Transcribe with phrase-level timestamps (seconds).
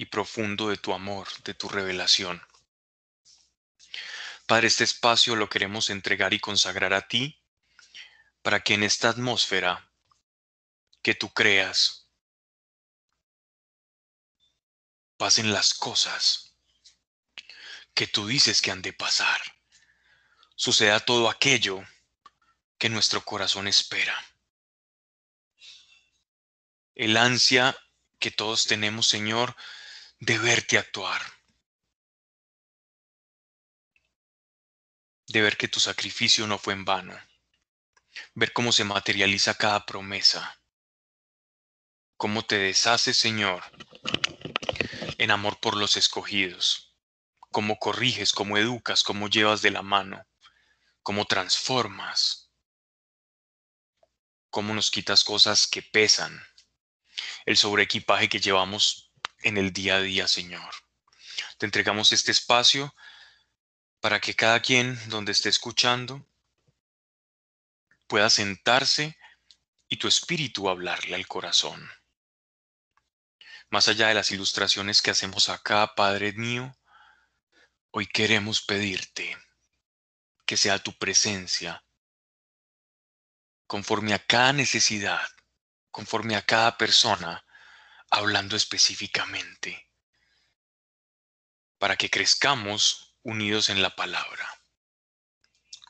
[0.00, 2.42] y profundo de tu amor, de tu revelación.
[4.46, 7.44] Padre, este espacio lo queremos entregar y consagrar a ti
[8.40, 9.92] para que en esta atmósfera
[11.02, 12.08] que tú creas
[15.18, 16.54] pasen las cosas
[17.92, 19.42] que tú dices que han de pasar.
[20.56, 21.86] Suceda todo aquello
[22.78, 24.16] que nuestro corazón espera.
[26.94, 27.76] El ansia
[28.18, 29.54] que todos tenemos, Señor,
[30.20, 31.22] de verte actuar.
[35.26, 37.18] De ver que tu sacrificio no fue en vano.
[38.34, 40.60] Ver cómo se materializa cada promesa.
[42.18, 43.64] Cómo te deshaces, Señor,
[45.16, 46.94] en amor por los escogidos.
[47.38, 50.22] Cómo corriges, cómo educas, cómo llevas de la mano.
[51.02, 52.52] Cómo transformas.
[54.50, 56.42] Cómo nos quitas cosas que pesan.
[57.46, 59.09] El sobreequipaje que llevamos
[59.42, 60.74] en el día a día, Señor.
[61.58, 62.94] Te entregamos este espacio
[64.00, 66.26] para que cada quien donde esté escuchando
[68.06, 69.16] pueda sentarse
[69.88, 71.90] y tu espíritu hablarle al corazón.
[73.70, 76.76] Más allá de las ilustraciones que hacemos acá, Padre mío,
[77.90, 79.38] hoy queremos pedirte
[80.44, 81.84] que sea tu presencia
[83.66, 85.28] conforme a cada necesidad,
[85.92, 87.44] conforme a cada persona,
[88.10, 89.88] hablando específicamente,
[91.78, 94.62] para que crezcamos unidos en la palabra,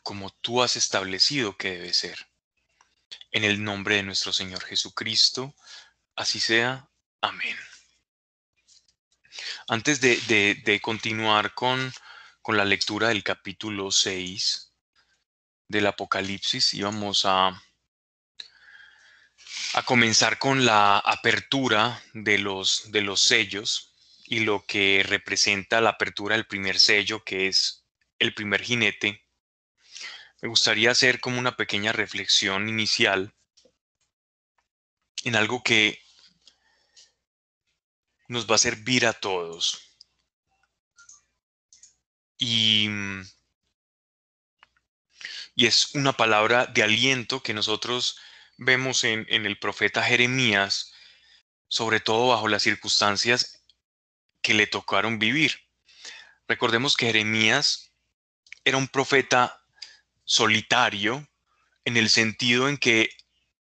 [0.02, 2.28] como tú has establecido que debe ser.
[3.32, 5.54] En el nombre de nuestro Señor Jesucristo,
[6.14, 6.88] así sea.
[7.20, 7.56] Amén.
[9.68, 11.92] Antes de, continuar con,
[12.42, 14.74] con la lectura del capítulo 6
[15.68, 17.60] del Apocalipsis, íbamos a
[19.74, 23.92] a comenzar con la apertura de los, de los sellos
[24.24, 27.84] y lo que representa la apertura del primer sello, que es
[28.18, 29.25] el primer jinete.
[30.42, 33.34] Me gustaría hacer como una pequeña reflexión inicial
[35.25, 36.02] en algo que
[38.28, 39.97] nos va a servir a todos.
[42.38, 42.88] Y,
[45.54, 48.19] y es una palabra de aliento que nosotros
[48.60, 50.93] vemos en, el profeta Jeremías,
[51.66, 53.65] sobre todo bajo las circunstancias
[54.43, 55.59] que le tocaron vivir.
[56.47, 57.94] Recordemos que Jeremías
[58.62, 59.65] era un profeta
[60.25, 61.26] solitario
[61.87, 63.09] en el sentido en que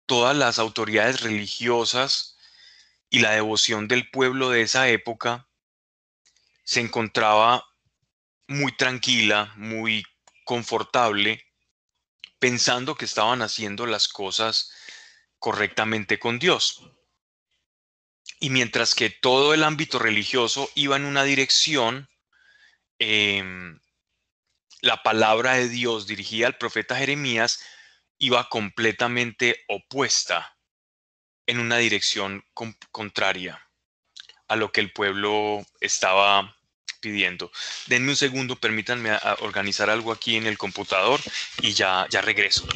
[0.06, 2.38] todas las autoridades religiosas
[3.10, 5.46] y la devoción del pueblo de esa época
[6.64, 7.66] se encontraba
[8.48, 10.04] muy tranquila, muy
[10.44, 11.44] confortable,
[12.38, 14.72] pensando que estaban haciendo las cosas
[15.38, 16.82] correctamente con Dios.
[18.40, 22.08] Y mientras que todo el ámbito religioso iba en una dirección,
[22.98, 23.80] em,
[24.80, 27.60] la palabra de Dios dirigida al profeta Jeremías
[28.18, 30.56] iba completamente opuesta
[31.46, 32.44] en una dirección
[32.90, 33.62] contraria
[34.48, 36.56] a lo que el pueblo estaba
[37.00, 37.50] pidiendo.
[37.86, 39.10] Denme un segundo, permítanme
[39.40, 41.20] organizar algo aquí en el computador
[41.60, 42.66] y ya, ya regreso.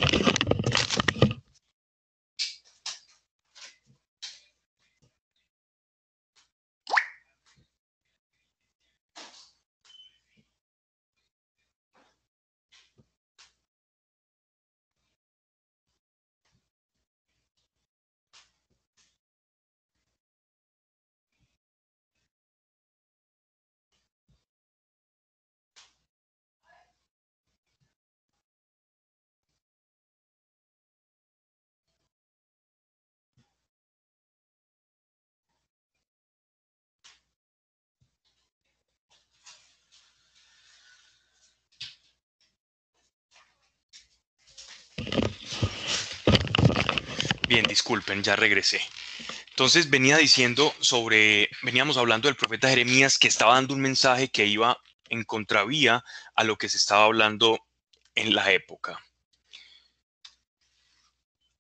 [47.71, 48.81] Disculpen, ya regresé.
[49.51, 54.47] Entonces venía diciendo sobre, veníamos hablando del profeta Jeremías que estaba dando un mensaje que
[54.47, 54.79] iba
[55.09, 56.05] en contravía
[56.35, 57.67] a lo que se estaba hablando
[58.15, 59.03] en la época.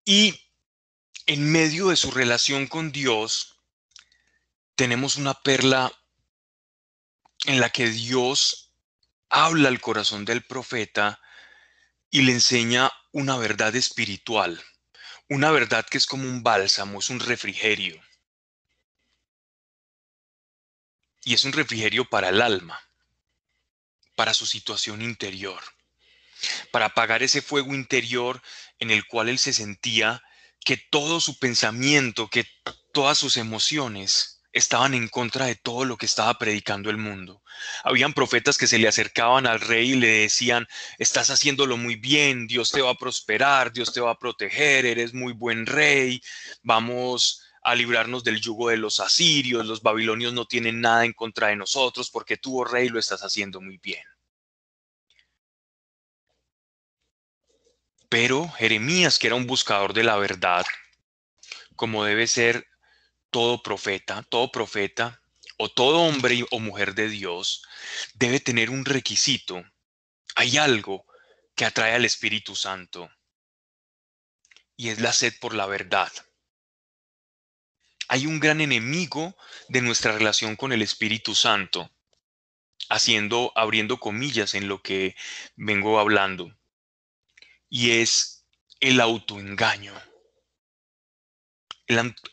[0.04, 0.40] Y
[1.26, 3.56] en medio de su relación con Dios,
[4.74, 5.92] tenemos una perla
[7.44, 8.72] en la que Dios
[9.28, 11.20] habla al corazón del profeta
[12.10, 14.62] y le enseña una verdad espiritual
[15.30, 18.02] una verdad que es como un bálsamo, es un refrigerio.
[21.22, 22.80] Y es un refrigerio para el alma,
[24.16, 25.62] para su situación interior,
[26.72, 28.42] para apagar ese fuego interior
[28.80, 30.20] en el cual él se sentía
[30.64, 32.44] que todo su pensamiento, que
[32.92, 37.42] todas sus emociones estaban en contra de todo lo que estaba predicando el mundo.
[37.84, 40.66] Habían profetas que se le acercaban al rey y le decían,
[40.98, 45.14] estás haciéndolo muy bien, Dios te va a prosperar, Dios te va a proteger, eres
[45.14, 46.20] muy buen rey,
[46.62, 51.48] vamos a librarnos del yugo de los asirios, los babilonios no tienen nada en contra
[51.48, 54.02] de nosotros porque tú, oh rey, lo estás haciendo muy bien.
[58.08, 60.66] Pero Jeremías, que era un buscador de la verdad,
[61.76, 62.69] como debe ser
[63.30, 65.20] todo profeta, todo profeta
[65.58, 67.62] o todo hombre o mujer de Dios,
[68.14, 69.62] debe tener un requisito.
[70.34, 71.04] Hay algo
[71.54, 73.10] que atrae al Espíritu Santo
[74.76, 76.10] y es la sed por la verdad
[78.10, 79.36] hay un gran enemigo
[79.68, 81.92] de nuestra relación con el Espíritu Santo,
[82.88, 85.14] haciendo, abriendo comillas en lo que
[85.54, 86.52] vengo hablando,
[87.68, 88.44] y es
[88.80, 89.94] el autoengaño.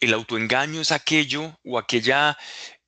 [0.02, 2.38] El, autoengaño es aquello o aquella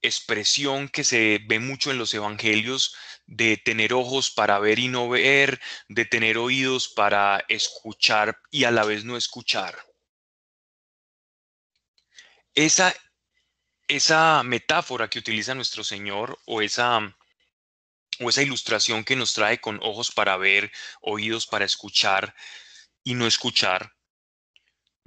[0.04, 2.96] expresión que se ve mucho en los evangelios
[3.26, 8.72] de tener ojos para ver y no ver, de tener oídos para escuchar y a
[8.72, 9.84] la vez no escuchar.
[12.54, 12.94] Esa,
[13.88, 17.00] esa metáfora que utiliza nuestro Señor o esa,
[18.20, 22.36] o esa ilustración que nos trae con ojos para ver, oídos para escuchar
[23.04, 23.92] y no escuchar,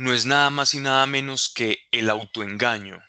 [0.03, 3.01] no es nada más y nada menos que el autoengaño.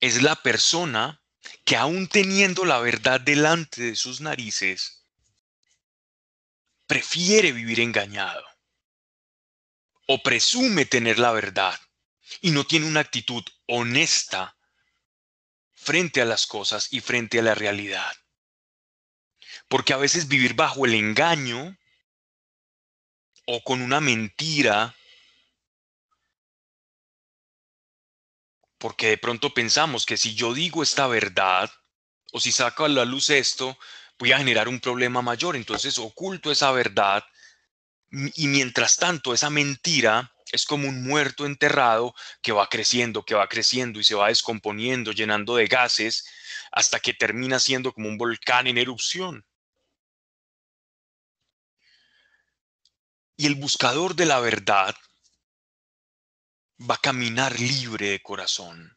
[0.00, 1.22] Es la persona
[1.64, 5.04] que aún teniendo la verdad delante de sus narices,
[6.88, 8.44] prefiere vivir engañado
[10.08, 11.80] o presume tener la verdad
[12.40, 14.56] y no tiene una actitud honesta
[15.74, 18.12] frente a las cosas y frente a la realidad.
[19.68, 21.78] Porque a veces vivir bajo el engaño
[23.46, 24.94] o con una mentira,
[28.78, 31.70] porque de pronto pensamos que si yo digo esta verdad,
[32.32, 33.78] o si saco a la luz esto,
[34.18, 37.24] voy a generar un problema mayor, entonces oculto esa verdad
[38.10, 43.48] y mientras tanto esa mentira es como un muerto enterrado que va creciendo, que va
[43.48, 46.26] creciendo y se va descomponiendo, llenando de gases,
[46.70, 49.44] hasta que termina siendo como un volcán en erupción.
[53.36, 54.94] Y el buscador de la verdad
[56.78, 58.96] va a caminar libre de corazón.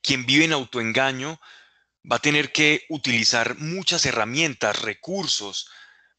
[0.00, 1.40] Quien vive en autoengaño
[2.10, 5.68] va a tener que utilizar muchas herramientas, recursos,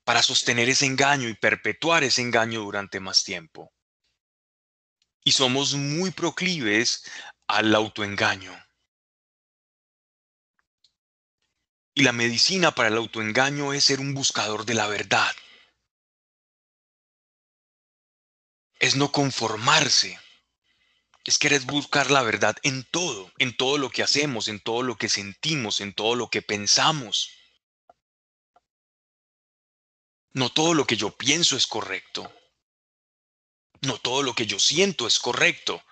[0.04, 3.74] para sostener ese engaño y perpetuar ese engaño durante más tiempo
[5.28, 7.04] y somos muy proclives
[7.48, 8.58] al autoengaño.
[11.94, 15.36] Y la medicina para el autoengaño es ser un buscador de la verdad.
[18.80, 20.20] Es no conformarse.
[21.24, 24.96] Es querer buscar la verdad en todo, en todo lo que hacemos, en todo lo
[24.98, 27.32] que sentimos, en todo lo que pensamos.
[30.32, 32.32] No todo lo que yo pienso es correcto.
[33.82, 35.84] No todo lo que yo siento es correcto.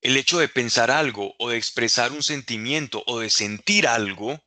[0.00, 4.42] El hecho de pensar algo o de expresar un sentimiento o de sentir algo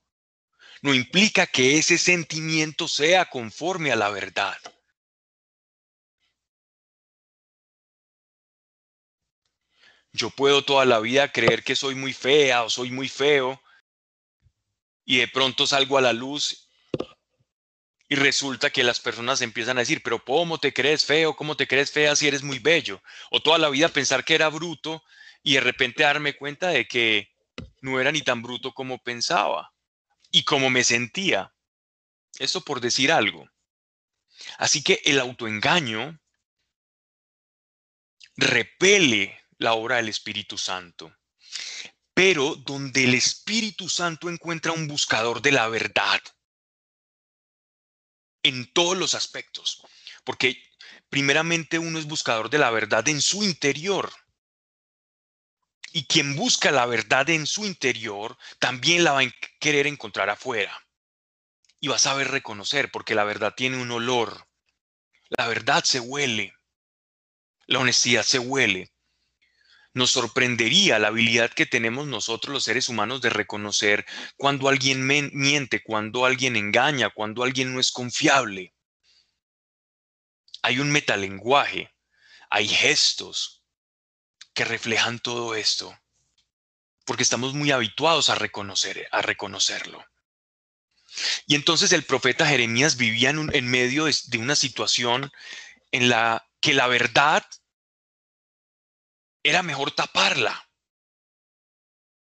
[0.81, 4.57] no implica que ese sentimiento sea conforme a la verdad.
[10.15, 13.61] Yo puedo toda la vida creer que soy muy fea o soy muy feo
[15.03, 16.69] y de pronto salgo a la luz
[18.07, 21.35] y resulta que las personas empiezan a decir, pero ¿cómo te crees feo?
[21.35, 23.03] ¿Cómo te crees fea si eres muy bello?
[23.29, 25.03] O toda la vida pensar que era bruto
[25.43, 27.33] y de repente darme cuenta de que
[27.81, 29.73] no era ni tan bruto como pensaba
[30.31, 31.53] y como me sentía.
[32.39, 33.49] Eso por decir algo.
[34.59, 36.17] Así que el autoengaño
[38.37, 41.15] repele la obra del Espíritu Santo.
[42.13, 46.21] Pero donde el Espíritu Santo encuentra un buscador de la verdad,
[48.43, 49.81] en todos los aspectos,
[50.23, 50.61] porque
[51.09, 54.11] primeramente uno es buscador de la verdad en su interior.
[55.91, 60.85] Y quien busca la verdad en su interior también la va a querer encontrar afuera.
[61.79, 64.47] Y va a saber reconocer, porque la verdad tiene un olor.
[65.29, 66.53] La verdad se huele.
[67.65, 68.91] La honestidad se huele.
[69.95, 75.81] Nos sorprendería la habilidad que tenemos nosotros los seres humanos de reconocer cuando alguien miente,
[75.81, 78.75] cuando alguien engaña, cuando alguien no es confiable.
[80.63, 81.95] Hay un metalenguaje,
[82.49, 83.63] hay gestos
[84.53, 85.97] que reflejan todo esto,
[87.05, 90.05] porque estamos muy habituados a reconocer, a reconocerlo.
[91.47, 95.31] Y entonces el profeta Jeremías vivía en, en medio de una situación
[95.93, 97.45] en la que la verdad
[99.45, 100.67] era mejor taparla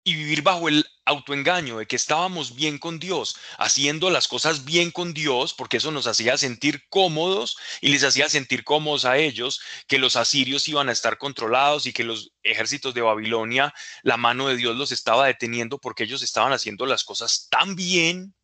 [0.03, 4.91] y vivir bajo el autoengaño de que estábamos bien con Dios, haciendo las cosas bien
[4.91, 9.61] con Dios, porque eso nos hacía sentir cómodos y les hacía sentir cómodos a ellos,
[9.87, 14.49] que los asirios iban a estar controlados y que los ejércitos de Babilonia, la mano
[14.49, 18.35] de Dios los estaba deteniendo porque ellos estaban haciendo las cosas tan bien.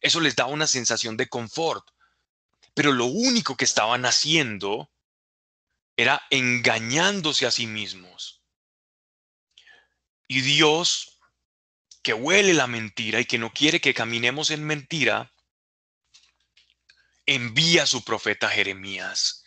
[0.00, 1.84] Eso les daba una sensación de confort.
[2.72, 4.88] Pero lo único que estaban haciendo
[5.98, 8.44] era engañándose a sí mismos.
[10.28, 11.18] Y Dios,
[12.02, 15.32] que huele la mentira y que no quiere que caminemos en mentira,
[17.26, 19.44] envía a su profeta Jeremías.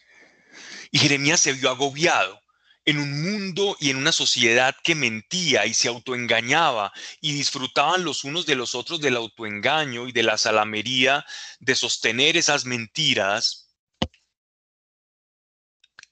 [0.91, 2.41] Y Jeremías se vio agobiado
[2.83, 6.91] en un mundo y en una sociedad que mentía y se autoengañaba
[7.21, 11.25] y disfrutaban los unos de los otros del autoengaño y de la salamería
[11.59, 13.60] de sostener esas mentiras,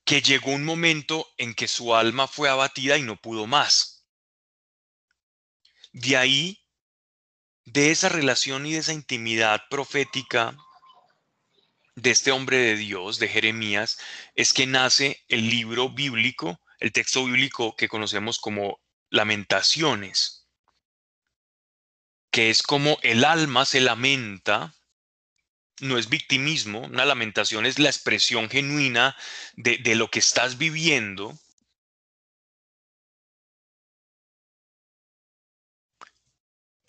[0.10, 4.08] que llegó un momento en que su alma fue abatida y no pudo más.
[5.92, 6.66] De ahí,
[7.66, 10.58] de esa relación y de esa intimidad profética
[11.94, 14.00] de este hombre de Dios, de Jeremías,
[14.34, 18.80] es que nace el libro bíblico, el texto bíblico que conocemos como
[19.12, 20.48] lamentaciones,
[22.32, 24.74] que es como el alma se lamenta,
[25.82, 29.16] no es victimismo, una lamentación es la expresión genuina
[29.56, 31.38] de, lo que estás viviendo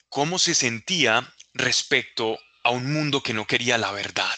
[0.08, 4.36] cómo se sentía respecto a un mundo que no quería la verdad.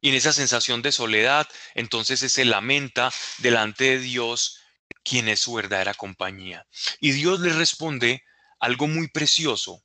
[0.00, 4.60] Y en esa sensación de soledad, entonces se lamenta delante de Dios,
[5.02, 6.66] quien es su verdadera compañía.
[7.00, 8.22] Y Dios le responde
[8.60, 9.82] algo muy precioso,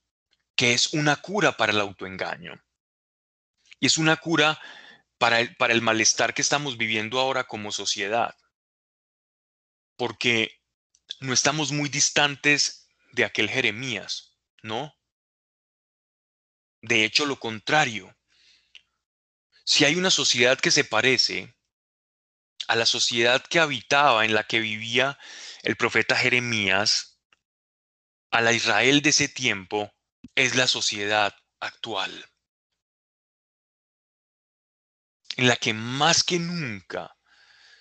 [0.55, 2.61] que es una cura para el autoengaño.
[3.81, 4.61] Y es una cura
[5.17, 8.35] para el, para el malestar que estamos viviendo ahora como sociedad.
[9.97, 10.61] Porque
[11.19, 14.37] no estamos muy distantes de aquel Jeremías.
[14.61, 14.95] No.
[16.81, 18.15] De hecho, lo contrario.
[19.65, 21.55] Si hay una sociedad que se parece
[22.67, 25.17] a la sociedad que habitaba, en la que vivía
[25.63, 27.19] el profeta Jeremías,
[28.29, 29.91] a la Israel de ese tiempo,
[30.35, 32.30] es la sociedad actual,
[35.37, 37.15] en la que más que nunca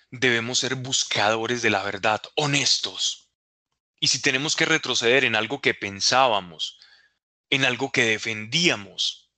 [0.09, 3.31] debemos ser buscadores de la verdad, honestos,
[3.99, 6.79] y si tenemos que retroceder en algo que pensábamos,
[7.49, 9.31] en algo que defendíamos,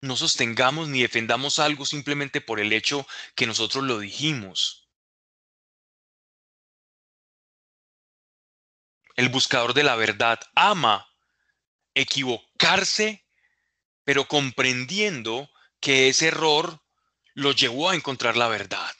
[0.00, 4.90] no sostengamos ni defendamos algo simplemente por el hecho que nosotros lo dijimos.
[9.14, 11.06] El buscador de la verdad ama
[11.94, 13.24] equivocarse,
[14.02, 15.51] pero comprendiendo
[15.82, 16.82] que ese error
[17.34, 18.90] lo llevó a encontrar la verdad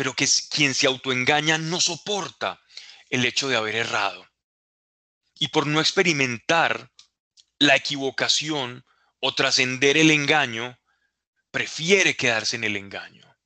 [0.00, 2.58] pero que quien se autoengaña no soporta
[3.10, 4.26] el hecho de haber errado.
[5.38, 6.90] Y por no experimentar
[7.58, 8.86] la equivocación
[9.20, 10.80] o trascender el engaño,
[11.50, 13.36] prefiere quedarse en el engaño.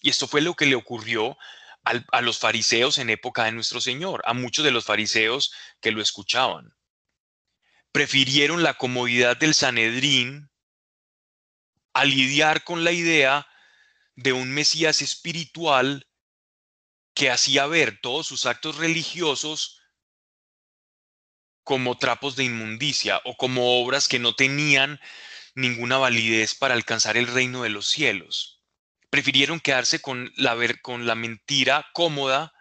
[0.00, 1.36] Y esto fue lo que le ocurrió
[1.82, 6.00] a los fariseos en época de nuestro Señor, a muchos de los fariseos que lo
[6.00, 6.76] escuchaban.
[7.92, 10.50] Prefirieron la comodidad del Sanedrín
[11.92, 13.46] a lidiar con la idea
[14.16, 16.08] de un Mesías espiritual
[17.14, 19.82] que hacía ver todos sus actos religiosos
[21.62, 25.00] como trapos de inmundicia o como obras que no tenían
[25.54, 28.62] ninguna validez para alcanzar el reino de los cielos.
[29.10, 32.52] Prefirieron quedarse con la, con la mentira cómoda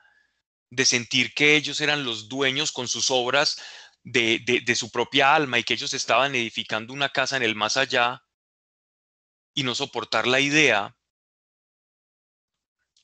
[0.70, 3.58] de sentir que ellos eran los dueños con sus obras
[4.04, 7.78] de, de su propia alma y que ellos estaban edificando una casa en el más
[7.78, 8.24] allá
[9.54, 10.96] y no soportar la idea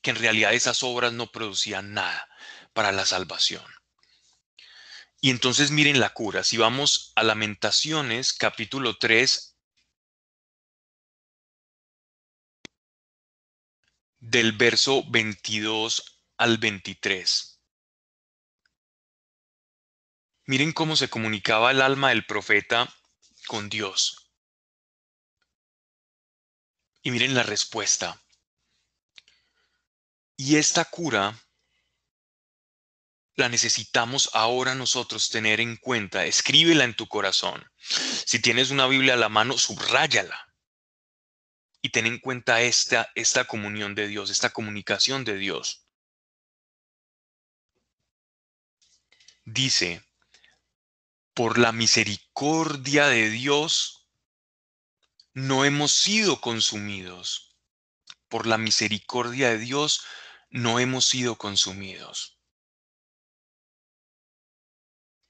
[0.02, 2.28] que en realidad esas obras no producían nada
[2.72, 3.64] para la salvación.
[5.20, 6.44] Y entonces miren la cura.
[6.44, 9.56] Si vamos a Lamentaciones capítulo 3,
[14.20, 17.57] del verso 22 al 23.
[20.48, 22.88] Miren cómo se comunicaba el alma del profeta
[23.48, 24.32] con Dios.
[27.02, 28.18] Y miren la respuesta.
[30.38, 31.38] Y esta cura
[33.34, 36.24] la necesitamos ahora nosotros tener en cuenta.
[36.24, 37.70] Escríbela en tu corazón.
[37.78, 40.54] Si tienes una Biblia a la mano, subráyala.
[41.82, 45.86] Y ten en cuenta esta, esta comunión de Dios, esta comunicación de Dios.
[49.44, 50.07] Dice,
[51.38, 54.08] por la misericordia de Dios,
[55.34, 57.56] no hemos sido consumidos
[58.26, 60.02] por la misericordia de Dios,
[60.50, 62.40] no hemos sido consumidos.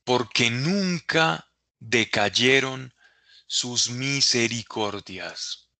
[0.02, 2.94] Porque nunca decayeron
[3.46, 5.70] sus misericordias,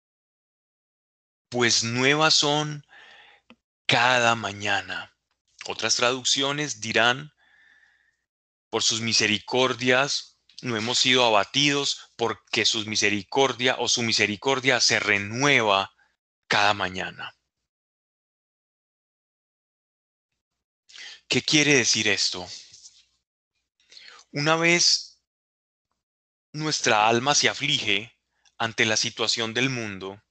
[1.48, 2.86] pues nuevas son
[3.86, 5.16] cada mañana.
[5.64, 7.32] Otras traducciones dirán,
[8.70, 15.94] por sus misericordias no hemos sido abatidos, porque sus misericordia o su misericordia se renueva
[16.48, 17.36] cada mañana.
[21.28, 22.48] ¿Qué quiere decir esto?
[24.32, 25.22] Una vez
[26.52, 28.18] nuestra alma se aflige
[28.56, 30.22] ante la situación del mundo,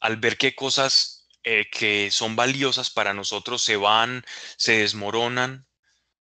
[0.00, 4.24] al ver qué cosas eh, que son valiosas para nosotros se van,
[4.56, 5.67] se desmoronan,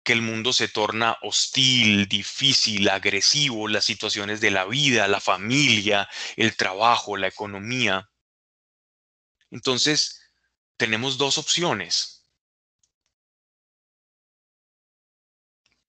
[0.02, 6.08] que el mundo se torna hostil, difícil, agresivo, las situaciones de la vida, la familia,
[6.36, 8.10] el trabajo, la economía.
[9.50, 10.20] Entonces,
[10.76, 12.26] tenemos dos opciones.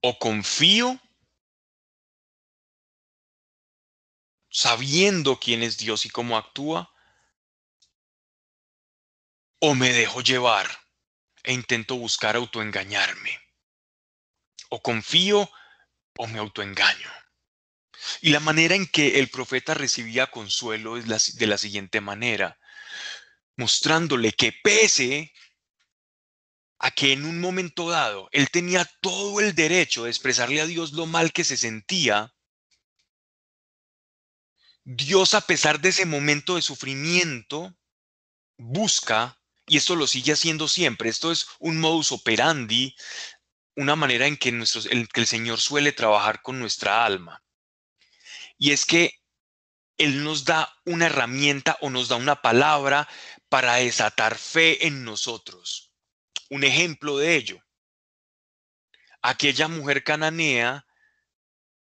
[0.02, 1.00] O confío
[4.54, 6.94] sabiendo quién es Dios y cómo actúa,
[9.60, 10.68] o me dejo llevar
[11.42, 13.43] e intento buscar autoengañarme.
[14.76, 15.40] O confío
[16.18, 17.12] o me autoengaño.
[18.22, 22.58] Y la manera en que el profeta recibía consuelo es de la siguiente manera
[23.56, 25.32] mostrándole que pese
[26.80, 30.94] a que en un momento dado él tenía todo el derecho de expresarle a Dios
[30.94, 32.34] lo mal que se sentía,
[34.84, 37.78] Dios a pesar de ese momento de sufrimiento
[38.58, 42.96] busca, y esto lo sigue haciendo siempre, esto es un modus operandi,
[43.76, 47.44] una manera en que, en que el Señor suele trabajar con nuestra alma.
[48.58, 49.20] Y es que
[49.98, 53.08] Él nos da una herramienta o nos da una palabra
[53.50, 55.94] para desatar fe en nosotros.
[56.50, 57.64] Un ejemplo de ello,
[59.22, 60.86] aquella mujer cananea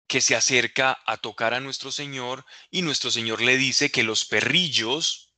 [0.06, 4.24] que se acerca a tocar a nuestro Señor y nuestro Señor le dice que los
[4.24, 5.32] perrillos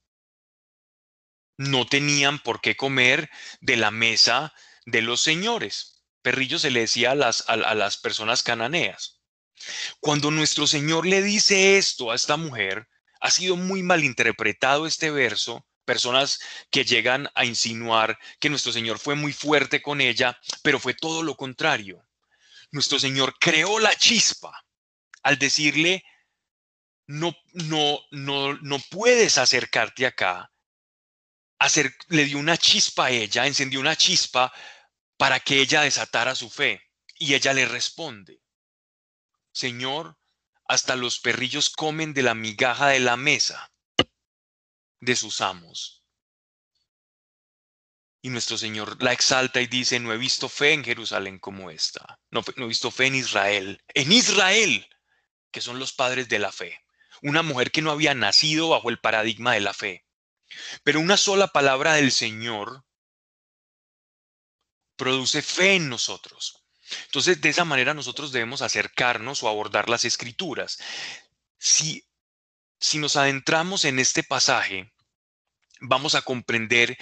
[1.58, 4.54] no tenían por qué comer de la mesa
[4.86, 6.01] de los señores.
[6.22, 9.20] Perrillos se le decía a las, a las personas cananeas.
[10.00, 12.88] Cuando nuestro Señor le dice esto a esta mujer,
[13.20, 18.98] ha sido muy mal interpretado este verso personas que llegan a insinuar que nuestro Señor
[18.98, 22.04] fue muy fuerte con ella, pero fue todo lo contrario.
[22.70, 24.64] Nuestro Señor creó la chispa
[25.22, 26.04] al decirle,
[27.06, 30.50] no, no, no, no puedes acercarte acá.
[32.08, 34.52] Le dio una chispa a ella, encendió una chispa
[35.22, 36.82] para que ella desatara su fe.
[37.16, 38.42] Y ella le responde,
[39.52, 40.18] Señor,
[40.66, 43.72] hasta los perrillos comen de la migaja de la mesa
[44.98, 46.02] de sus amos.
[48.20, 52.18] Y nuestro Señor la exalta y dice, no he visto fe en Jerusalén como esta,
[52.32, 54.88] no, no he visto fe en Israel, en Israel,
[55.52, 56.80] que son los padres de la fe,
[57.22, 60.04] una mujer que no había nacido bajo el paradigma de la fe.
[60.82, 62.84] Pero una sola palabra del Señor
[65.02, 66.62] produce fe en nosotros.
[67.06, 70.78] Entonces, de esa manera nosotros debemos acercarnos o abordar las escrituras.
[71.58, 72.06] Si,
[72.78, 74.92] si nos adentramos en este pasaje,
[75.80, 76.96] vamos a comprender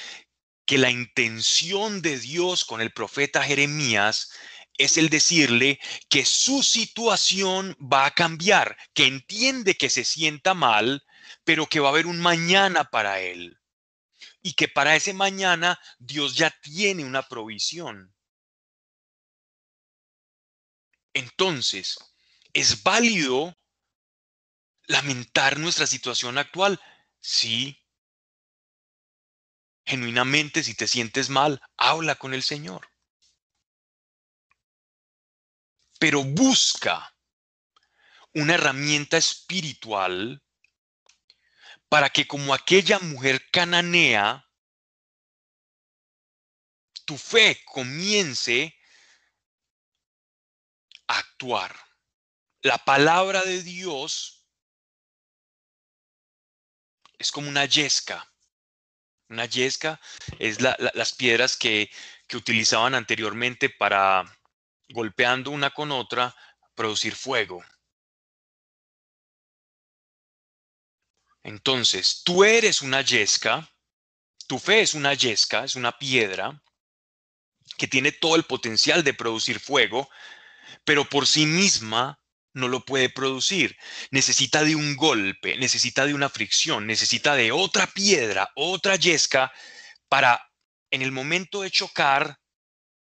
[0.64, 4.30] que la intención de Dios con el profeta Jeremías
[4.78, 11.04] es el decirle que su situación va a cambiar, que entiende que se sienta mal,
[11.44, 13.59] pero que va a haber un mañana para él.
[14.42, 18.14] Y que para ese mañana Dios ya tiene una provisión.
[21.12, 21.98] Entonces,
[22.52, 23.56] ¿es válido
[24.86, 26.80] lamentar nuestra situación actual?
[27.20, 27.78] Sí,
[29.84, 32.88] genuinamente, si te sientes mal, habla con el Señor.
[35.98, 37.14] Pero busca
[38.32, 40.42] una herramienta espiritual
[41.90, 44.48] para que como aquella mujer cananea,
[47.04, 48.74] tu fe comience
[51.08, 51.74] a actuar.
[52.62, 54.46] La palabra de Dios
[57.18, 58.26] es como una yesca
[59.30, 60.00] una yesca
[60.38, 61.90] es las piedras que,
[62.26, 64.24] que utilizaban anteriormente para,
[64.88, 66.34] golpeando una con otra,
[66.74, 67.64] producir fuego.
[71.42, 73.70] Entonces, tú eres una yesca,
[74.46, 76.62] tu fe es una yesca, es una piedra
[77.78, 80.08] que tiene todo el potencial de producir fuego,
[80.84, 82.20] pero por sí misma
[82.52, 83.76] no lo puede producir.
[84.10, 89.52] Necesita de un golpe, necesita de una fricción, necesita de otra piedra, otra yesca
[90.08, 90.40] para,
[90.90, 92.38] en el momento de chocar,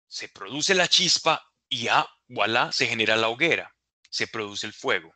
[0.08, 3.74] se produce la chispa y ya, voilà, se genera la hoguera,
[4.10, 5.13] se produce el fuego.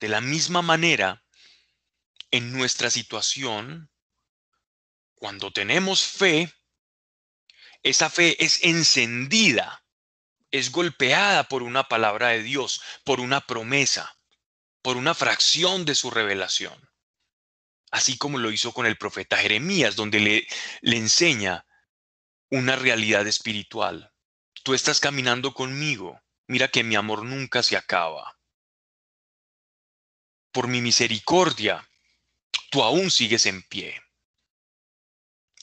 [0.00, 1.22] De la misma manera,
[2.30, 3.90] en nuestra situación,
[5.14, 6.50] cuando tenemos fe,
[7.82, 9.84] esa fe es encendida,
[10.50, 14.16] es golpeada por una palabra de Dios, por una promesa,
[14.80, 16.88] por una fracción de su revelación.
[17.90, 20.46] Así como lo hizo con el profeta Jeremías, donde le,
[20.80, 21.66] le enseña
[22.48, 24.14] una realidad espiritual.
[24.62, 28.39] Tú estás caminando conmigo, mira que mi amor nunca se acaba.
[30.52, 31.88] Por mi misericordia,
[32.70, 34.00] tú aún sigues en pie.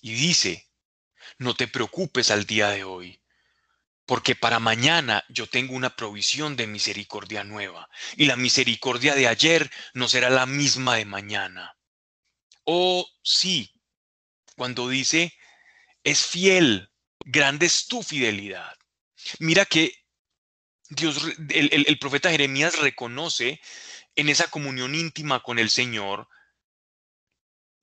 [0.02, 0.70] Y dice,
[1.38, 3.22] no te preocupes al día de hoy,
[4.06, 9.70] porque para mañana yo tengo una provisión de misericordia nueva, y la misericordia de ayer
[9.94, 11.78] no será la misma de mañana.
[12.64, 13.74] Oh, sí,
[14.56, 15.34] cuando dice,
[16.04, 18.76] es fiel, grande es tu fidelidad.
[19.40, 19.94] Mira que
[20.90, 21.18] Dios,
[21.50, 23.60] el, el profeta Jeremías reconoce
[24.18, 26.28] en esa comunión íntima con el Señor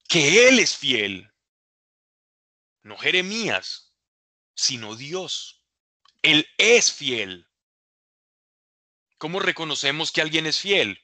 [0.08, 1.32] que Él es fiel.
[2.82, 3.94] No Jeremías,
[4.54, 5.64] sino Dios.
[6.22, 7.48] Él es fiel.
[9.16, 11.00] ¿Cómo reconocemos que alguien es fiel?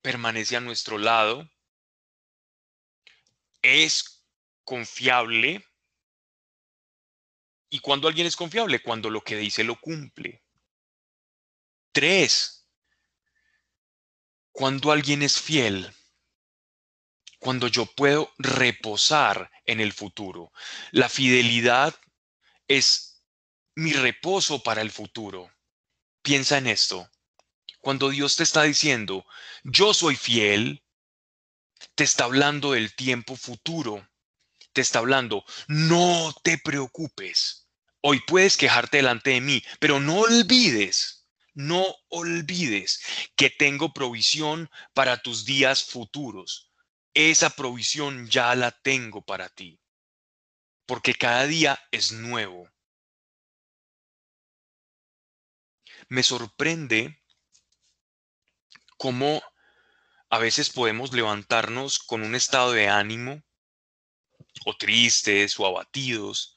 [0.00, 1.48] Permanece a nuestro lado.
[3.60, 4.24] Es
[4.64, 5.64] confiable.
[7.68, 8.82] ¿Y cuando alguien es confiable?
[8.82, 10.42] Cuando lo que dice lo cumple.
[11.98, 12.64] Tres,
[14.52, 15.92] cuando alguien es fiel,
[17.40, 20.52] cuando yo puedo reposar en el futuro.
[20.92, 21.98] La fidelidad
[22.68, 23.24] es
[23.74, 25.52] mi reposo para el futuro.
[26.22, 27.10] Piensa en esto.
[27.80, 29.26] Cuando Dios te está diciendo,
[29.64, 30.84] yo soy fiel,
[31.96, 34.08] te está hablando del tiempo futuro.
[34.72, 37.68] Te está hablando, no te preocupes.
[38.02, 41.17] Hoy puedes quejarte delante de mí, pero no olvides
[41.58, 43.02] no olvides
[43.34, 46.70] que tengo provisión para tus días futuros.
[47.14, 49.80] Esa provisión ya la tengo para ti,
[50.86, 52.70] porque cada día es nuevo.
[56.08, 57.20] Me sorprende
[58.96, 59.42] cómo
[60.30, 63.42] a veces podemos levantarnos con un estado de ánimo,
[64.64, 66.56] o tristes, o abatidos,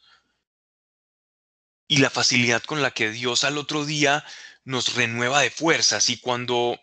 [1.88, 4.24] y la facilidad con la que Dios al otro día
[4.64, 6.80] nos renueva de fuerzas y cuando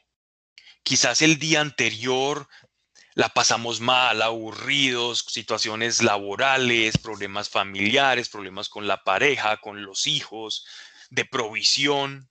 [0.83, 2.49] quizás el día anterior
[3.14, 10.64] la pasamos mal, aburridos, situaciones laborales, problemas familiares, problemas con la pareja, con los hijos,
[11.11, 12.31] de provisión.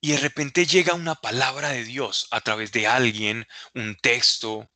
[0.00, 4.70] Y de repente llega una palabra de Dios a través de alguien, un texto,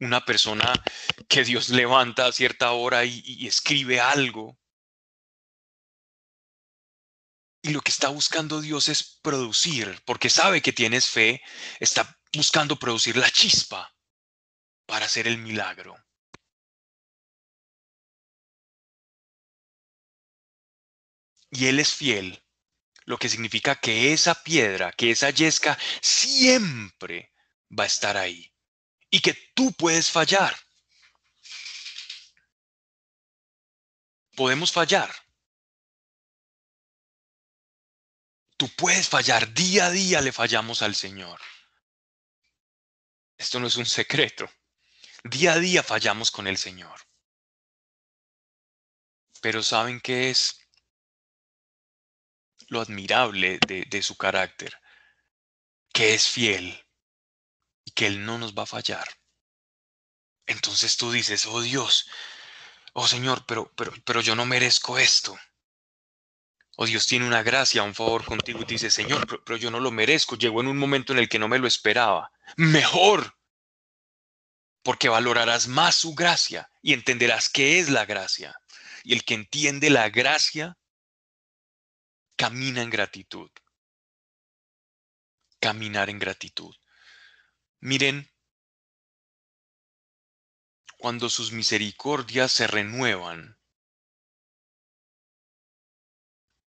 [0.00, 0.72] una persona
[1.28, 4.58] que Dios levanta a cierta hora y, y escribe algo.
[7.64, 11.40] Y lo que está buscando Dios es producir, porque sabe que tienes fe,
[11.80, 13.96] está buscando producir la chispa
[14.84, 15.96] para hacer el milagro.
[21.50, 22.44] Y Él es fiel,
[23.06, 27.32] lo que significa que esa piedra, que esa yesca siempre
[27.70, 28.52] va a estar ahí.
[29.08, 30.54] Y que tú puedes fallar.
[34.36, 35.23] Podemos fallar.
[38.56, 41.40] Tú puedes fallar, día a día le fallamos al Señor.
[43.36, 44.48] Esto no es un secreto.
[45.24, 47.00] Día a día fallamos con el Señor.
[49.40, 50.60] Pero ¿saben qué es
[52.68, 54.80] lo admirable de, de su carácter?
[55.92, 56.86] Que es fiel
[57.84, 59.06] y que Él no nos va a fallar.
[60.46, 62.08] Entonces tú dices, oh Dios,
[62.92, 65.36] oh Señor, pero, pero, pero yo no merezco esto.
[66.76, 69.90] O Dios tiene una gracia, un favor contigo y dice, Señor, pero, yo no lo
[69.90, 70.36] merezco.
[70.36, 72.32] Llegó en un momento en el que no me lo esperaba.
[72.56, 73.36] Mejor,
[74.82, 78.56] porque valorarás más su gracia y entenderás qué es la gracia.
[79.04, 80.76] Y el que entiende la gracia,
[82.36, 83.50] camina en gratitud.
[85.60, 86.74] Caminar en gratitud.
[87.80, 88.30] Miren,
[90.98, 93.58] cuando sus misericordias se renuevan,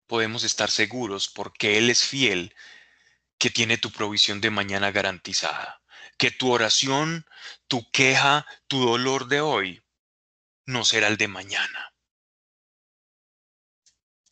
[0.08, 2.54] podemos estar seguros porque Él es fiel,
[3.38, 5.80] que tiene tu provisión de mañana garantizada,
[6.16, 7.26] que tu oración,
[7.68, 9.84] tu queja, tu dolor de hoy
[10.66, 11.94] no será el de mañana.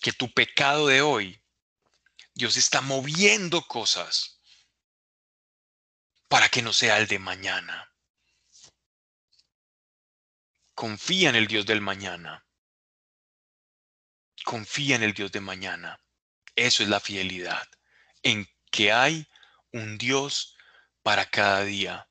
[0.06, 1.42] que tu pecado de hoy,
[2.32, 4.40] Dios está moviendo cosas
[6.28, 7.92] para que no sea el de mañana.
[10.76, 12.45] Confía en el Dios del mañana.
[14.46, 16.00] Confía en el Dios de mañana.
[16.54, 17.66] Eso es la fidelidad,
[18.22, 19.26] en que hay
[19.72, 20.56] un Dios
[21.02, 22.08] para cada día.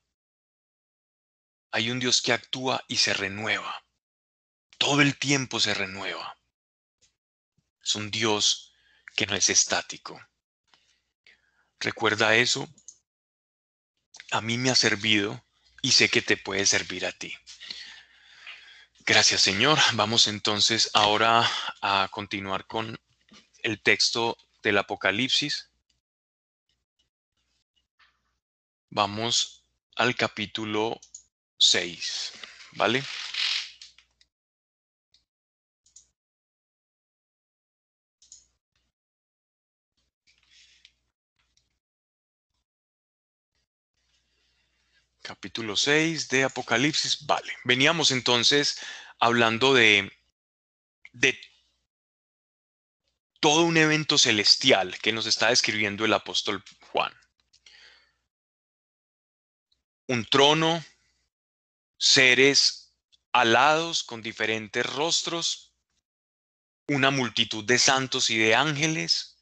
[1.70, 3.82] Hay un Dios que actúa y se renueva.
[4.76, 6.38] Todo el tiempo se renueva.
[7.82, 8.74] Es un Dios
[9.14, 10.20] que no es estático.
[11.80, 12.68] Recuerda eso.
[14.30, 15.42] A mí me ha servido
[15.80, 17.34] y sé que te puede servir a ti.
[19.08, 19.78] Gracias Señor.
[19.92, 21.48] Vamos entonces ahora
[21.80, 22.98] a continuar con
[23.62, 25.70] el texto del Apocalipsis.
[28.90, 29.62] Vamos
[29.94, 30.98] al capítulo
[31.56, 32.32] 6,
[32.72, 33.04] ¿vale?
[45.26, 47.26] Capítulo 6 de Apocalipsis.
[47.26, 47.52] Vale.
[47.64, 48.78] Veníamos entonces
[49.18, 50.12] hablando de,
[51.12, 51.36] de
[53.40, 56.62] todo un evento celestial que nos está describiendo el apóstol
[56.92, 57.12] Juan.
[60.06, 60.84] Un trono,
[61.98, 62.96] seres
[63.32, 65.74] alados con diferentes rostros,
[66.86, 69.35] una multitud de santos y de ángeles,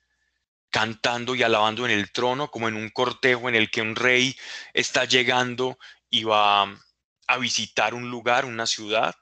[0.75, 4.37] cantando y alabando en el trono, como en un cortejo en el que un rey
[4.73, 5.79] está llegando
[6.11, 6.63] y va
[7.29, 9.15] a visitar un lugar, una ciudad.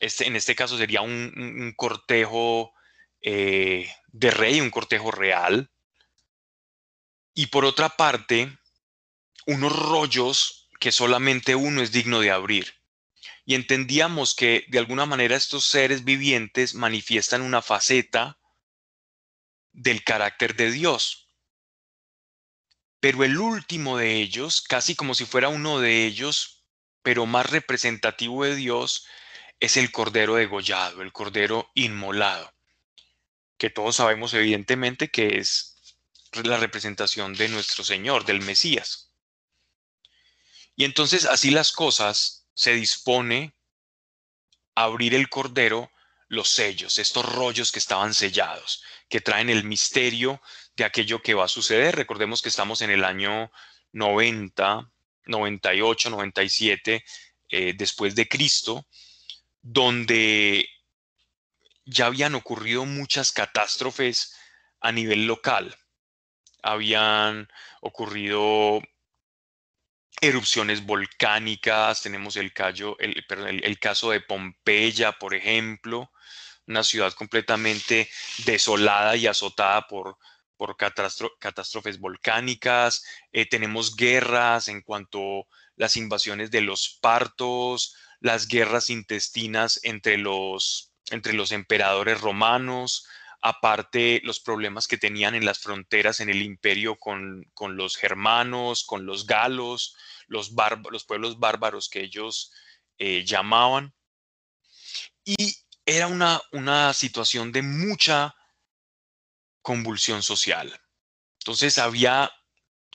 [0.00, 2.74] Este, en este caso sería un, cortejo
[3.22, 5.70] eh, de rey, un cortejo real.
[7.32, 8.54] Y por otra parte,
[9.46, 12.74] unos rollos que solamente uno es digno de abrir.
[13.46, 18.39] Y entendíamos que de alguna manera estos seres vivientes manifiestan una faceta
[19.72, 21.28] del carácter de Dios.
[23.00, 26.64] Pero el último de ellos, casi como si fuera uno de ellos,
[27.02, 29.06] pero más representativo de Dios,
[29.58, 32.52] es el cordero degollado, el cordero inmolado,
[33.58, 35.96] que todos sabemos evidentemente que es
[36.32, 39.12] la representación de nuestro Señor, del Mesías.
[40.76, 43.54] Y entonces así las cosas se dispone
[44.74, 45.90] a abrir el cordero
[46.28, 50.40] los sellos, estos rollos que estaban sellados, que traen el misterio
[50.76, 51.96] de aquello que va a suceder.
[51.96, 53.50] Recordemos que estamos en el año
[53.92, 54.90] 90,
[55.26, 57.04] 98, 97
[57.76, 58.86] después de Cristo,
[59.60, 60.68] donde
[61.84, 64.36] ya habían ocurrido muchas catástrofes
[64.80, 65.76] a nivel local.
[66.62, 67.48] Habían
[67.80, 68.80] ocurrido
[70.20, 72.96] erupciones volcánicas, tenemos el, caso
[74.10, 76.10] de Pompeya, por ejemplo,
[76.70, 78.08] una ciudad completamente
[78.46, 80.16] desolada y azotada por,
[80.56, 85.44] por catástrofes volcánicas, eh, tenemos guerras en cuanto a
[85.76, 93.06] las invasiones de los partos, las guerras intestinas entre los, entre los emperadores romanos,
[93.42, 99.06] aparte los problemas que tenían en las fronteras en el imperio con, los germanos, con
[99.06, 100.52] los galos, los,
[100.90, 102.52] los pueblos bárbaros que ellos
[102.98, 103.94] eh, llamaban.
[105.24, 105.56] Y
[105.90, 108.36] era una, una situación de mucha
[109.60, 110.80] convulsión social.
[111.40, 112.30] Entonces había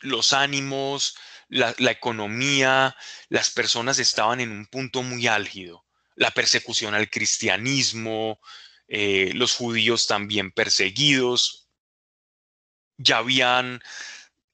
[0.01, 1.17] los ánimos,
[1.49, 2.95] la, economía,
[3.29, 5.85] las personas estaban en un punto muy álgido.
[6.15, 8.39] La persecución al cristianismo,
[8.87, 11.69] eh, los judíos también perseguidos,
[12.97, 13.81] ya habían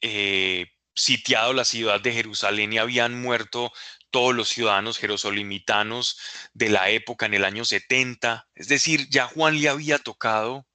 [0.02, 3.72] eh, sitiado la ciudad de Jerusalén y habían muerto
[4.12, 6.20] todos los ciudadanos jerosolimitanos
[6.54, 8.48] de la época en el año 70.
[8.56, 10.68] Es decir, ya Juan le había tocado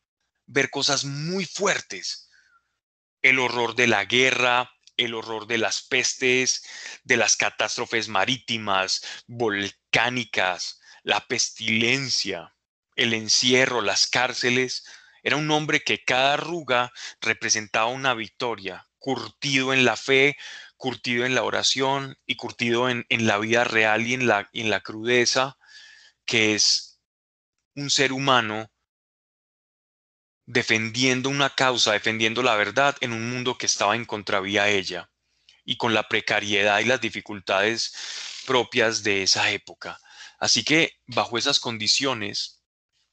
[0.46, 2.28] ver cosas muy fuertes.
[3.22, 6.64] El horror de la guerra, el horror de las pestes,
[7.04, 12.56] de las catástrofes marítimas, volcánicas, la pestilencia
[12.96, 14.84] el encierro, las cárceles.
[15.22, 20.36] Era un hombre que cada arruga representaba una victoria, curtido en la fe,
[20.76, 24.80] curtido en la oración y curtido en, la vida real y en la, en la
[24.80, 25.56] crudeza,
[26.24, 27.00] que es
[27.74, 28.70] un ser humano
[30.46, 35.10] defendiendo una causa, defendiendo la verdad en un mundo que estaba en contravía a ella
[35.64, 37.92] y con la precariedad y las dificultades
[38.46, 40.00] propias de esa época.
[40.38, 42.62] Así que bajo esas condiciones,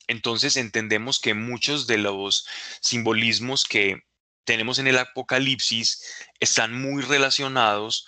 [0.07, 2.45] entonces entendemos que muchos de los
[2.81, 4.03] simbolismos que
[4.43, 8.07] tenemos en el Apocalipsis están muy relacionados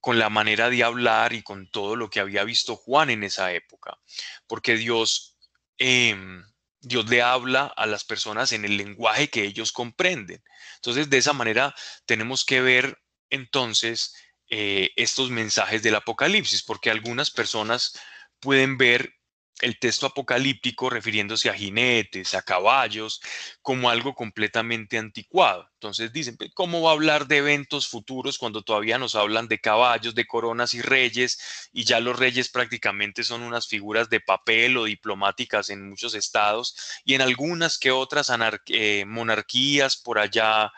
[0.00, 3.52] con la manera de hablar y con todo lo que había visto Juan en esa
[3.52, 3.98] época,
[4.46, 5.36] porque Dios
[5.78, 6.44] em,
[6.82, 10.42] Dios le habla a las personas en el lenguaje que ellos comprenden.
[10.76, 11.74] Entonces, de esa manera
[12.06, 12.98] tenemos que ver
[13.30, 14.14] entonces
[14.48, 17.98] eh, estos mensajes del Apocalipsis, porque algunas personas
[18.40, 19.14] pueden ver
[19.62, 23.22] el texto apocalíptico refiriéndose a jinetes, a caballos,
[23.62, 25.70] como algo completamente anticuado.
[25.74, 30.14] Entonces dicen, ¿cómo va a hablar de eventos futuros cuando todavía nos hablan de caballos,
[30.14, 31.70] de coronas y reyes?
[31.72, 36.76] Y ya los reyes prácticamente son unas figuras de papel o diplomáticas en muchos estados
[37.04, 38.32] y en algunas que otras
[38.66, 40.72] eh, monarquías por allá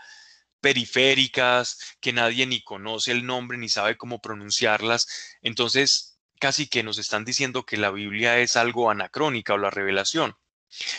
[0.61, 5.07] periféricas que nadie ni conoce el nombre ni sabe cómo pronunciarlas.
[5.42, 6.13] Entonces,
[6.45, 10.37] casi que nos están diciendo que la Biblia es algo anacrónica o la revelación.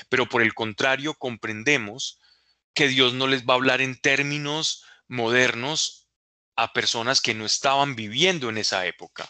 [0.10, 2.20] Pero por el contrario, comprendemos
[2.74, 6.10] que Dios no les va a hablar en términos modernos
[6.56, 9.30] a personas que no estaban viviendo en esa época.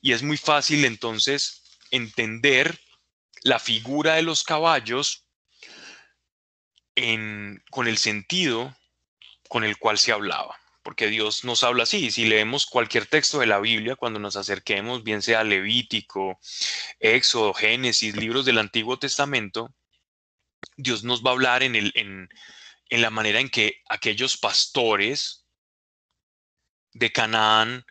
[0.00, 2.80] Y es muy fácil entonces entender
[3.42, 5.24] la figura de los caballos
[7.70, 8.76] con el sentido
[9.48, 12.10] con el cual se hablaba porque Dios nos habla así.
[12.10, 16.40] Si leemos cualquier texto de la Biblia, cuando nos acerquemos, bien sea Levítico,
[16.98, 19.74] Éxodo, Génesis, libros del Antiguo Testamento,
[20.78, 22.30] Dios nos va a hablar en,
[22.88, 25.46] la manera en que aquellos pastores
[26.94, 27.84] de Canaán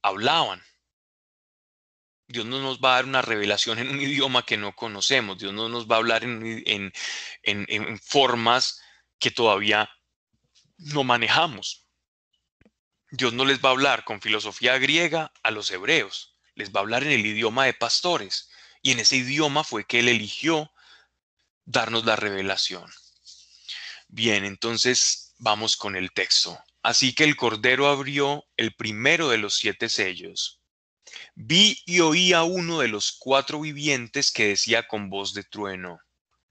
[0.00, 0.62] hablaban.
[2.26, 5.36] Dios no nos va a dar una revelación en un idioma que no conocemos.
[5.36, 6.90] Dios no nos va a hablar en
[8.02, 8.80] formas
[9.18, 9.90] que todavía
[10.78, 11.79] no manejamos.
[13.10, 16.82] Dios no les va a hablar con filosofía griega a los hebreos, les va a
[16.82, 18.48] hablar en el idioma de pastores.
[18.82, 20.72] Y en ese idioma fue que Él eligió
[21.64, 22.90] darnos la revelación.
[24.08, 26.58] Bien, entonces vamos con el texto.
[26.82, 30.60] Así que el Cordero abrió el primero de los siete sellos.
[31.34, 36.00] Vi y oí a uno de los cuatro vivientes que decía con voz de trueno,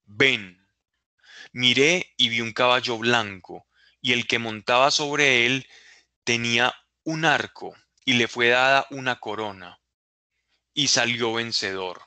[0.05, 0.67] ven.
[1.51, 3.65] Miré y vi un caballo blanco,
[4.01, 5.67] y el que montaba sobre él
[6.29, 9.79] tenía un arco y le fue dada una corona
[10.75, 12.03] y salió vencedor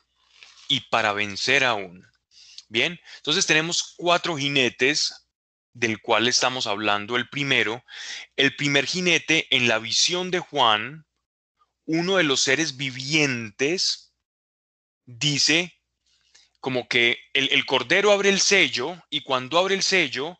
[0.68, 2.06] y para vencer aún.
[2.68, 5.26] Bien, entonces tenemos cuatro jinetes
[5.72, 7.16] del cual estamos hablando.
[7.16, 7.85] El primero,
[8.37, 11.04] el primer jinete en la visión de Juan,
[11.87, 14.14] uno de los seres vivientes,
[15.04, 15.80] dice
[16.61, 20.38] como que el, el cordero abre el sello y cuando abre el sello,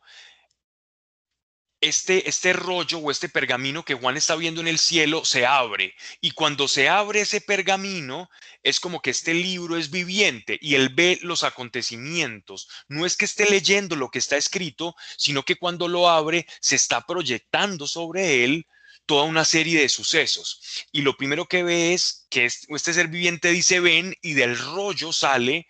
[1.83, 5.95] este, este rollo o este pergamino que Juan está viendo en el cielo se abre.
[6.21, 8.31] Y cuando se abre ese pergamino,
[8.63, 12.69] es como que este libro es viviente y él ve los acontecimientos.
[12.89, 16.77] No es que esté leyendo lo que está escrito, sino que cuando lo abre, se
[16.77, 18.67] está proyectando sobre él
[19.05, 20.87] toda una serie de sucesos.
[20.93, 25.13] Y lo primero que ve es que este ser viviente dice ven y del rollo
[25.13, 25.67] sale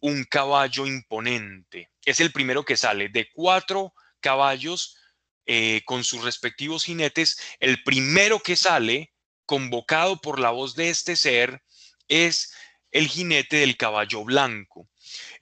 [0.00, 1.88] un caballo imponente.
[2.04, 4.98] Es el primero que sale de cuatro caballos
[5.46, 9.12] eh, con sus respectivos jinetes, el primero que sale,
[9.46, 11.62] convocado por la voz de este ser,
[12.08, 12.52] es
[12.90, 14.88] el jinete del caballo blanco.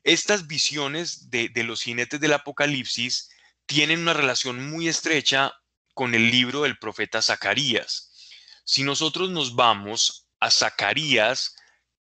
[0.03, 3.31] Estas visiones de, de los jinetes del Apocalipsis
[3.67, 5.53] tienen una relación muy estrecha
[5.95, 8.13] con el libro del profeta Zacarías.
[8.65, 11.55] Si nosotros nos vamos a Zacarías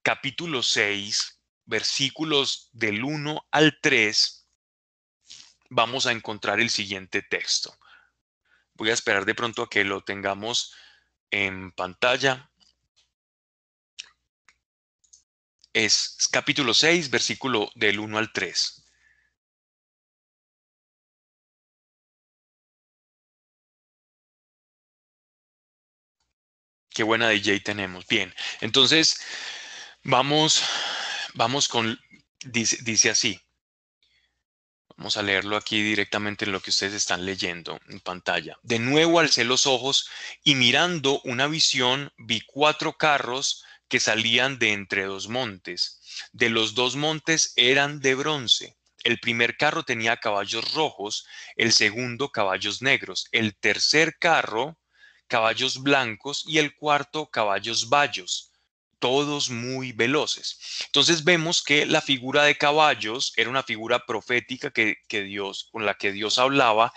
[0.03, 4.47] capítulo 6, versículos del 1 al 3,
[5.71, 7.77] vamos a encontrar el siguiente texto.
[8.75, 10.75] Voy a esperar de pronto a que lo tengamos
[11.31, 12.51] en pantalla.
[15.73, 18.85] Es capítulo 6, versículo del 1 al 3.
[26.91, 28.07] Qué buena DJ tenemos.
[28.07, 29.21] Bien, entonces
[30.05, 30.63] vamos,
[31.35, 31.99] vamos con,
[32.45, 33.41] dice, dice así.
[34.97, 38.59] Vamos a leerlo aquí directamente en lo que ustedes están leyendo en pantalla.
[38.63, 40.09] De nuevo alcé los ojos
[40.45, 46.01] y mirando una visión vi cuatro carros que salían de entre dos montes.
[46.33, 48.77] De los dos montes eran de bronce.
[49.03, 51.27] El primer carro tenía caballos rojos,
[51.57, 54.79] el segundo caballos negros, el tercer carro
[55.27, 58.53] caballos blancos y el cuarto caballos bayos
[59.05, 60.59] todos muy veloces.
[60.87, 65.93] Entonces vemos que la figura de caballos era una figura profética que, Dios, con la
[65.93, 66.91] que Dios hablaba,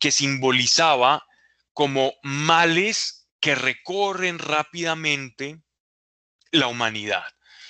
[0.00, 1.24] que simbolizaba
[1.72, 5.62] como males que recorren rápidamente
[6.50, 7.26] la humanidad.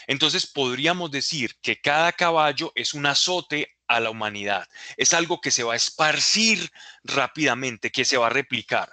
[0.06, 4.66] Entonces podríamos decir que cada caballo es un azote a la humanidad.
[4.96, 6.72] Es algo que se va a esparcir
[7.04, 8.90] rápidamente, que se va a replicar.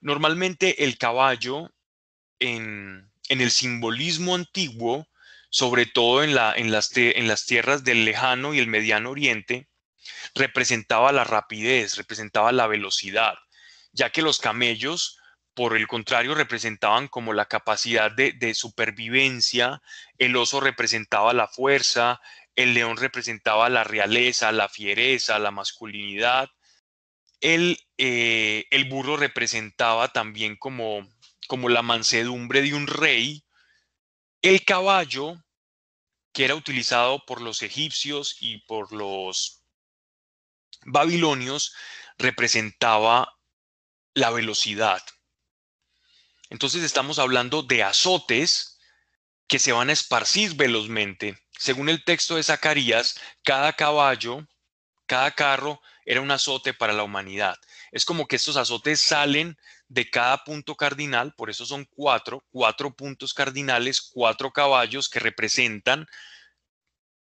[0.00, 1.72] Normalmente el caballo
[2.40, 5.06] en, en el simbolismo antiguo
[5.50, 6.90] sobre todo en, la, en, las,
[7.44, 9.68] tierras del lejano y el mediano oriente,
[10.34, 13.34] representaba la rapidez, representaba la velocidad,
[13.92, 15.18] ya que los camellos,
[15.54, 19.82] por el contrario, representaban como la capacidad de, de supervivencia,
[20.18, 22.20] el oso representaba la fuerza,
[22.54, 26.48] el león representaba la realeza, la fiereza, la masculinidad,
[27.40, 31.08] el, eh, el burro representaba también como,
[31.50, 33.44] como la mansedumbre de un rey,
[34.40, 35.34] el caballo,
[36.32, 39.64] que era utilizado por los egipcios y por los
[40.82, 41.74] babilonios,
[42.18, 43.36] representaba
[44.14, 45.02] la velocidad.
[46.50, 48.78] Entonces estamos hablando de azotes
[49.48, 51.36] que se van a esparcir velozmente.
[51.58, 54.46] Según el texto de Zacarías, cada caballo,
[55.06, 57.58] cada carro era un azote para la humanidad.
[57.90, 59.58] Es como que estos azotes salen
[59.90, 66.06] de cada punto cardinal, por eso son cuatro, cuatro puntos cardinales, cuatro caballos que representan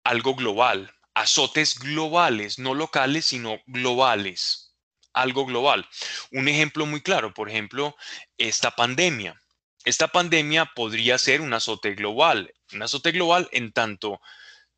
[0.04, 4.76] algo global, azotes globales, no locales, sino globales,
[5.14, 5.88] algo global.
[6.32, 7.96] Un ejemplo muy claro, por ejemplo,
[8.36, 9.40] esta pandemia.
[9.86, 14.20] Esta pandemia podría ser un azote global, un azote global en tanto,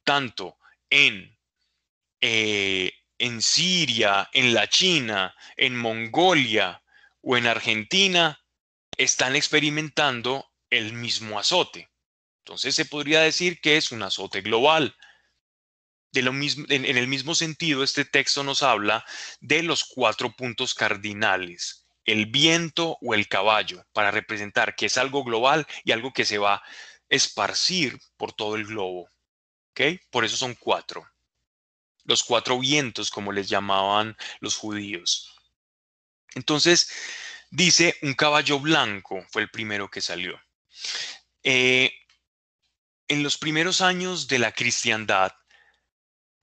[0.05, 0.57] tanto
[0.89, 1.37] en,
[2.21, 6.82] eh, en Siria, en la China, en Mongolia
[7.23, 8.39] o en Argentina,
[8.97, 11.91] están experimentando el mismo azote.
[12.45, 14.97] Entonces se podría decir que es un azote global.
[16.15, 19.05] En el mismo sentido, este texto nos habla
[19.41, 25.25] de los cuatro puntos cardinales el viento o el caballo, para representar que es algo
[25.25, 26.63] global y algo que se va a
[27.09, 29.09] esparcir por todo el globo.
[30.11, 31.07] Por eso son cuatro.
[32.05, 35.35] Los cuatro vientos, como les llamaban los judíos.
[36.35, 36.91] Entonces,
[37.51, 40.41] dice un caballo blanco, fue el primero que salió.
[41.43, 41.93] Eh,
[43.09, 45.33] en los primeros años de la cristiandad,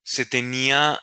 [0.04, 1.02] se tenía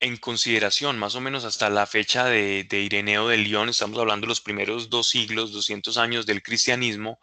[0.00, 4.28] en consideración, más o menos hasta la fecha de, Ireneo de León, estamos hablando de
[4.28, 7.18] los primeros dos siglos, 200 años del cristianismo,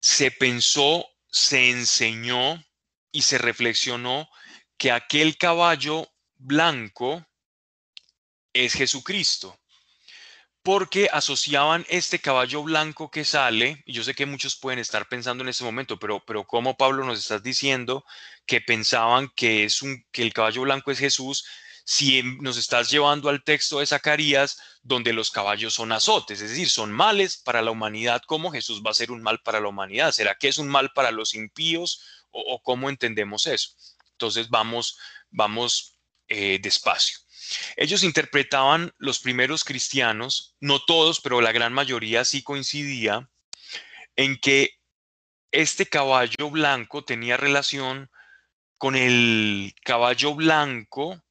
[0.00, 2.64] se pensó, se enseñó
[3.12, 4.28] y se reflexionó
[4.76, 7.24] que aquel caballo blanco
[8.52, 9.58] es Jesucristo
[10.66, 15.44] porque asociaban este caballo blanco que sale, y yo sé que muchos pueden estar pensando
[15.44, 18.04] en ese momento, pero, pero ¿cómo Pablo nos estás diciendo
[18.46, 21.46] que pensaban que, es un, que el caballo blanco es Jesús
[21.84, 26.68] si nos estás llevando al texto de Zacarías, donde los caballos son azotes, es decir,
[26.68, 30.10] son males para la humanidad, ¿cómo Jesús va a ser un mal para la humanidad?
[30.10, 32.02] ¿Será que es un mal para los impíos
[32.32, 33.70] o, cómo entendemos eso?
[34.10, 34.98] Entonces vamos,
[35.30, 35.94] vamos
[36.26, 37.20] eh, despacio.
[37.76, 43.28] Ellos interpretaban los primeros cristianos, no todos, pero la gran mayoría sí coincidía,
[44.16, 44.70] en que
[45.52, 48.10] este caballo blanco tenía relación
[48.78, 51.22] con el caballo blanco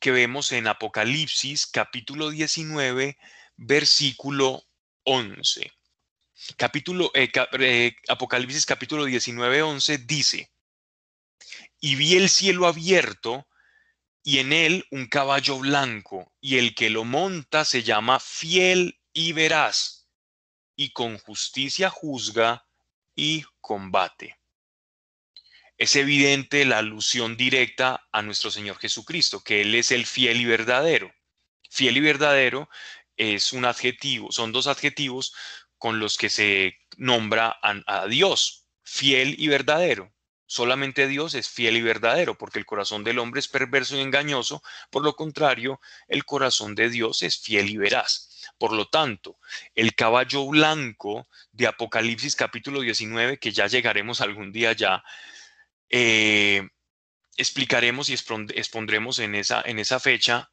[0.00, 3.16] que vemos en Apocalipsis capítulo 19,
[3.56, 4.64] versículo
[5.04, 5.72] 11.
[6.56, 10.50] Capítulo, eh, eh, Apocalipsis capítulo 19, 11 dice,
[11.80, 13.46] y vi el cielo abierto
[14.22, 19.32] y en él un caballo blanco, y el que lo monta se llama fiel y
[19.32, 20.08] veraz,
[20.76, 22.66] y con justicia juzga
[23.14, 24.38] y combate
[25.82, 30.44] es evidente la alusión directa a nuestro Señor Jesucristo, que Él es el fiel y
[30.44, 31.12] verdadero.
[31.70, 32.68] Fiel y verdadero
[33.16, 35.34] es un adjetivo, son dos adjetivos
[35.78, 40.14] con los que se nombra a, Dios, fiel y verdadero.
[40.52, 44.62] Solamente Dios es fiel y verdadero, porque el corazón del hombre es perverso y engañoso,
[44.90, 48.28] por lo contrario, el corazón de Dios es fiel y veraz.
[48.58, 49.38] Por lo tanto,
[49.74, 55.02] el caballo blanco de Apocalipsis capítulo 19, que ya llegaremos algún día ya,
[55.88, 56.68] eh,
[57.38, 60.50] explicaremos y expondremos en esa, en esa fecha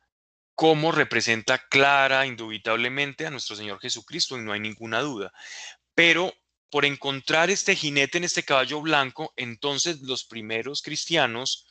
[0.55, 5.33] cómo representa clara, indubitablemente a nuestro Señor Jesucristo, y no hay ninguna duda.
[5.93, 6.33] Pero
[6.69, 11.67] por encontrar este jinete en este caballo blanco, entonces los primeros cristianos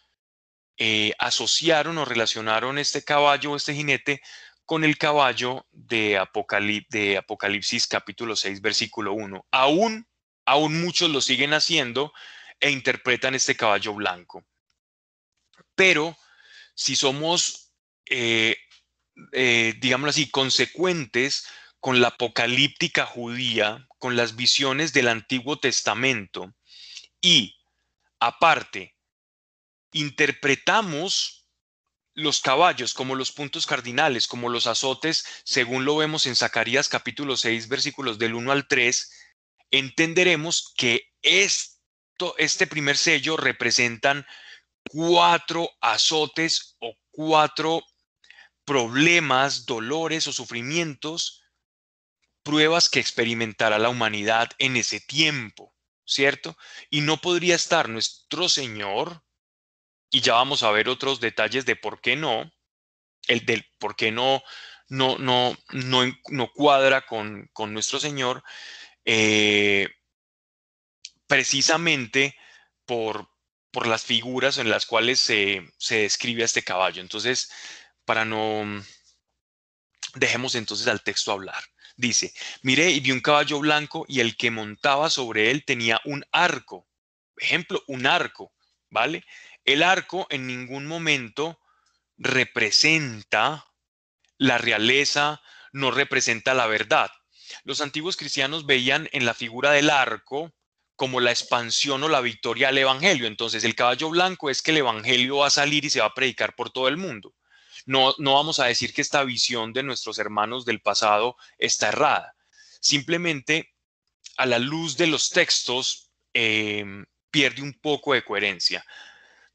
[0.76, 4.20] eh, asociaron o relacionaron este caballo o este jinete
[4.64, 9.46] con el caballo de, Apocalipsis capítulo 6, versículo 1.
[9.50, 10.06] Aún,
[10.44, 12.12] aún muchos lo siguen haciendo,
[12.60, 14.44] e interpretan este caballo blanco.
[15.74, 16.16] Pero
[16.74, 17.72] si somos,
[18.06, 18.56] eh,
[19.32, 21.46] eh, digámoslo así, consecuentes
[21.80, 26.54] con la apocalíptica judía, con las visiones del Antiguo Testamento,
[27.20, 27.56] y
[28.20, 28.96] aparte,
[29.92, 31.38] interpretamos
[32.14, 37.36] los caballos como los puntos cardinales, como los azotes, según lo vemos en Zacarías capítulo
[37.36, 39.10] 6, versículos del 1 al 3,
[39.70, 41.80] entenderemos que es
[42.38, 44.26] este primer sello representan
[44.90, 47.82] cuatro azotes o cuatro
[48.64, 51.42] problemas, dolores o sufrimientos,
[52.48, 55.74] pruebas que experimentará la humanidad en ese tiempo,
[56.06, 56.56] ¿cierto?
[56.88, 59.22] Y no podría estar nuestro Señor,
[60.10, 62.50] y ya vamos a ver otros detalles de por qué no,
[63.26, 64.42] el del por qué no,
[64.88, 68.42] no, no, no, no cuadra con, con nuestro Señor,
[69.04, 69.88] eh,
[71.26, 72.34] precisamente
[72.86, 73.28] por,
[73.70, 77.02] por las figuras en las cuales se, se describe a este caballo.
[77.02, 77.50] Entonces,
[78.06, 78.64] para no...
[80.14, 81.62] Dejemos entonces al texto hablar.
[81.98, 82.32] Dice,
[82.62, 86.86] miré y vi un caballo blanco y el que montaba sobre él tenía un arco.
[87.36, 88.52] Ejemplo, un arco,
[88.88, 89.24] ¿vale?
[89.64, 91.58] El arco en ningún momento
[92.16, 93.66] representa
[94.36, 95.42] la realeza,
[95.72, 97.10] no representa la verdad.
[97.64, 100.54] Los antiguos cristianos veían en la figura del arco
[100.94, 103.26] como la expansión o la victoria al Evangelio.
[103.26, 106.14] Entonces el caballo blanco es que el Evangelio va a salir y se va a
[106.14, 107.34] predicar por todo el mundo.
[107.88, 112.36] No, no vamos a decir que esta visión de nuestros hermanos del pasado está errada.
[112.82, 113.72] Simplemente
[114.36, 118.84] a la luz de los textos em, pierde un poco de coherencia.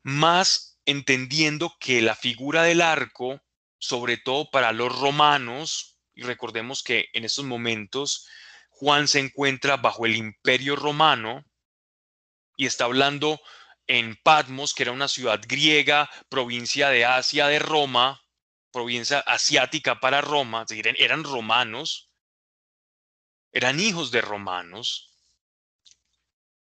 [0.01, 3.39] Más entendiendo que la figura del arco,
[3.77, 8.27] sobre todo para los romanos, y recordemos que en estos momentos
[8.71, 11.45] Juan se encuentra bajo el imperio romano
[12.57, 13.39] y está hablando
[13.85, 18.22] en Patmos, que era una ciudad griega, provincia de Asia de Roma,
[18.73, 22.11] provincia asiática para Roma, eran romanos,
[23.53, 25.13] eran hijos de romanos,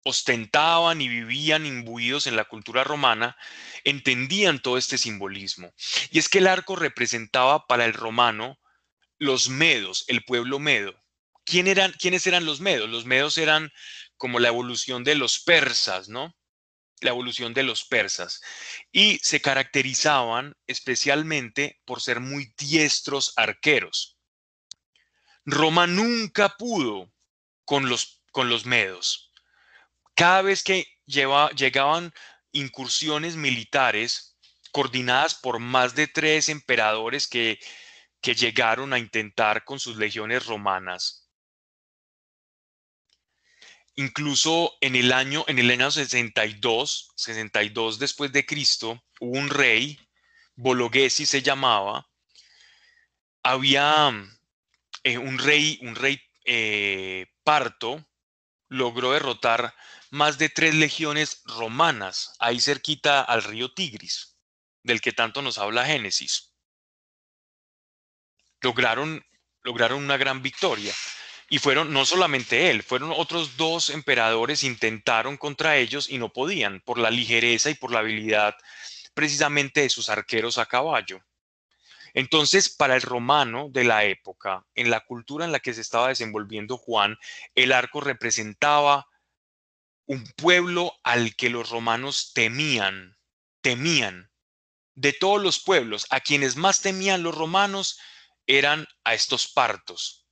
[0.04, 3.38] ostentaban y vivían imbuidos en la cultura romana,
[3.84, 5.74] entendían todo este simbolismo.
[6.10, 8.58] Y es que el arco representaba para el romano
[9.20, 10.96] los medos, el pueblo medo.
[11.44, 12.90] ¿Quién eran, ¿Quiénes eran los medos?
[12.90, 13.72] Los medos eran
[14.16, 16.37] como la evolución de los persas, ¿no?
[17.02, 18.42] La evolución de los persas.
[18.92, 24.18] Y se caracterizaban especialmente por ser muy diestros arqueros.
[25.46, 27.12] Roma nunca pudo
[27.64, 29.32] con los, con los medos.
[30.16, 32.14] Cada vez que llegaban
[32.52, 34.38] incursiones militares
[34.72, 37.60] coordinadas por más de tres emperadores que,
[38.22, 41.27] que llegaron a intentar con sus legiones romanas,
[44.00, 50.00] Incluso en el año, en el año 62, 62 después de Cristo, hubo un rey,
[50.56, 52.08] Bologesi se llamaba,
[53.42, 54.14] había
[55.02, 58.06] eh, un rey, un rey eh, parto,
[58.70, 59.74] logró derrotar
[60.12, 64.38] más de tres legiones romanas, ahí cerquita al río Tigris,
[64.84, 66.54] del que tanto nos habla Génesis.
[68.62, 69.26] Lograron,
[69.64, 70.94] lograron una gran victoria.
[71.50, 76.82] Y fueron no solamente él, fueron otros dos emperadores, intentaron contra ellos y no podían
[76.82, 78.56] por la ligereza y por la habilidad
[79.14, 81.24] precisamente de sus arqueros a caballo.
[82.14, 86.10] Entonces, para el romano de la época, en la cultura en la que se estaba
[86.10, 87.18] desenvolviendo Juan,
[87.56, 89.08] el arco representaba
[90.06, 93.18] un pueblo al que los romanos temían,
[93.62, 94.32] temían.
[94.96, 98.00] De todos los pueblos, a quienes más temían los romanos
[98.48, 100.27] eran a estos partos,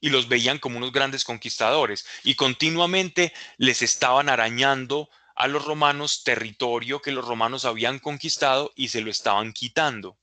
[0.00, 6.22] y los veían como unos grandes conquistadores y continuamente les estaban arañando a los romanos
[6.24, 10.18] territorio que los romanos habían conquistado y se lo estaban quitando.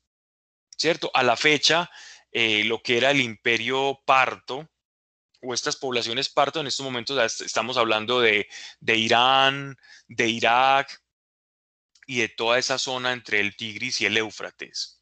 [0.76, 1.10] ¿Cierto?
[1.14, 1.90] A la fecha,
[2.32, 4.70] eh, lo que era el imperio parto
[5.42, 8.48] o estas poblaciones parto, en estos momentos estamos hablando de,
[8.80, 11.02] de Irán, de Irak
[12.06, 15.02] y de toda esa zona entre el Tigris y el Éufrates.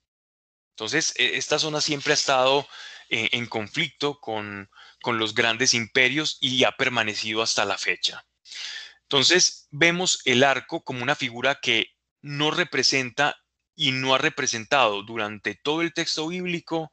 [0.72, 2.68] Entonces, e, esta zona siempre ha estado
[3.10, 4.70] eh, en conflicto con,
[5.02, 8.26] con los grandes imperios y ha permanecido hasta la fecha.
[9.04, 11.92] Entonces, vemos el arco como una figura que
[12.22, 13.38] no representa
[13.76, 16.92] y no ha representado durante todo el texto bíblico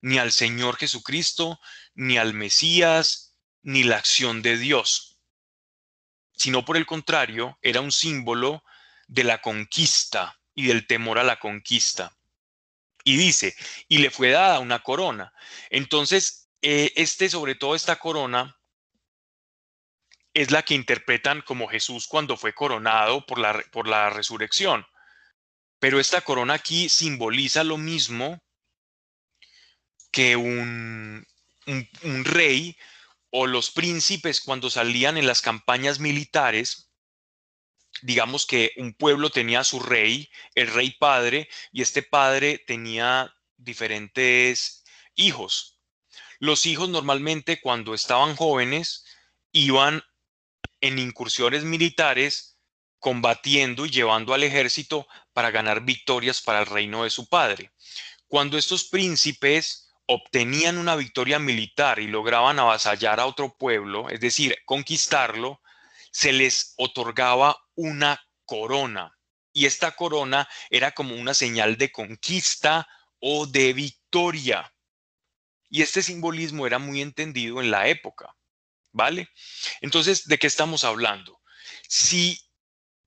[0.00, 1.58] ni al Señor Jesucristo,
[1.94, 5.18] ni al Mesías, ni la acción de Dios,
[6.38, 8.62] sino por el contrario, era un símbolo
[9.08, 12.16] de la conquista y del temor a la conquista.
[13.08, 13.56] Y dice,
[13.88, 15.32] y le fue dada una corona.
[15.70, 18.54] Entonces, eh, este, sobre todo esta corona,
[20.34, 24.84] es la que interpretan como Jesús cuando fue coronado por la, por la resurrección.
[25.78, 28.42] Pero esta corona aquí simboliza lo mismo
[30.10, 31.26] que un,
[31.66, 32.76] un rey
[33.30, 36.87] o los príncipes cuando salían en las campañas militares
[38.02, 44.84] digamos que un pueblo tenía su rey, el rey padre, y este padre tenía diferentes
[45.14, 45.80] hijos.
[46.38, 49.04] Los hijos normalmente cuando estaban jóvenes
[49.52, 50.02] iban
[50.80, 52.58] en incursiones militares,
[53.00, 57.72] combatiendo y llevando al ejército para ganar victorias para el reino de su padre.
[58.26, 64.56] Cuando estos príncipes obtenían una victoria militar y lograban avasallar a otro pueblo, es decir,
[64.64, 65.60] conquistarlo,
[66.10, 69.16] se les otorgaba una corona.
[69.52, 72.88] Y esta corona era como una señal de conquista
[73.20, 74.72] o de victoria.
[75.70, 78.34] Y este simbolismo era muy entendido en la época,
[78.92, 79.28] ¿vale?
[79.80, 81.40] Entonces, ¿de qué estamos hablando?
[81.88, 82.40] Si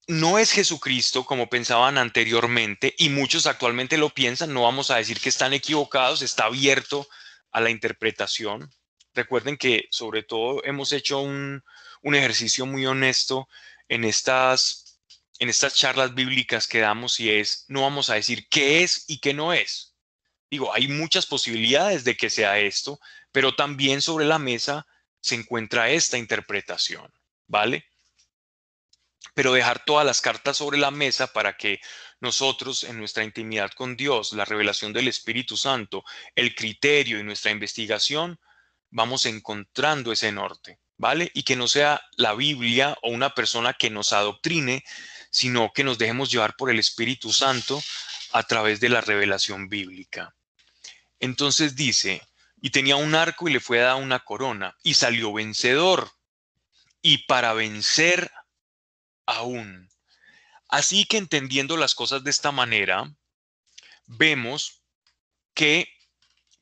[0.07, 5.19] no es Jesucristo como pensaban anteriormente y muchos actualmente lo piensan, no vamos a decir
[5.19, 7.07] que están equivocados, está abierto
[7.51, 8.71] a la interpretación.
[9.13, 11.63] Recuerden que sobre todo hemos hecho un,
[12.03, 13.47] ejercicio muy honesto
[13.91, 15.01] en estas,
[15.37, 19.19] en estas charlas bíblicas que damos y es, no vamos a decir qué es y
[19.19, 19.97] qué no es.
[20.49, 23.01] Digo, hay muchas posibilidades de que sea esto,
[23.33, 24.87] pero también sobre la mesa
[25.19, 27.13] se encuentra esta interpretación,
[27.47, 27.85] ¿vale?
[29.33, 31.81] Pero dejar todas las cartas sobre la mesa para que
[32.21, 37.51] nosotros en nuestra intimidad con Dios, la revelación del Espíritu Santo, el criterio y nuestra
[37.51, 38.39] investigación,
[38.89, 41.31] vamos encontrando ese norte, ¿vale?
[41.33, 44.85] Y que no sea la Biblia o una persona que nos adoctrine,
[45.31, 47.81] sino que nos dejemos llevar por el Espíritu Santo
[48.33, 50.35] a través de la revelación bíblica.
[51.19, 52.21] Entonces dice,
[52.61, 56.11] y tenía un arco y le fue dada una corona, y salió vencedor.
[57.01, 58.31] Y para vencer
[59.25, 59.89] aún.
[60.67, 63.11] Así que entendiendo las cosas de esta manera,
[64.05, 64.83] vemos
[65.55, 65.91] que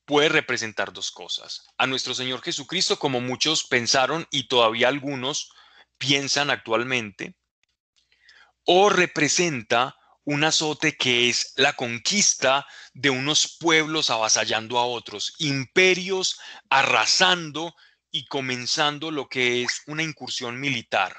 [0.10, 1.68] puede representar dos cosas.
[1.78, 5.52] A nuestro Señor Jesucristo, como muchos pensaron y todavía algunos
[6.00, 7.36] piensan actualmente,
[8.66, 16.40] o representa un azote que es la conquista de unos pueblos avasallando a otros, imperios
[16.72, 17.76] arrasando
[18.10, 21.18] y comenzando lo que es una incursión militar.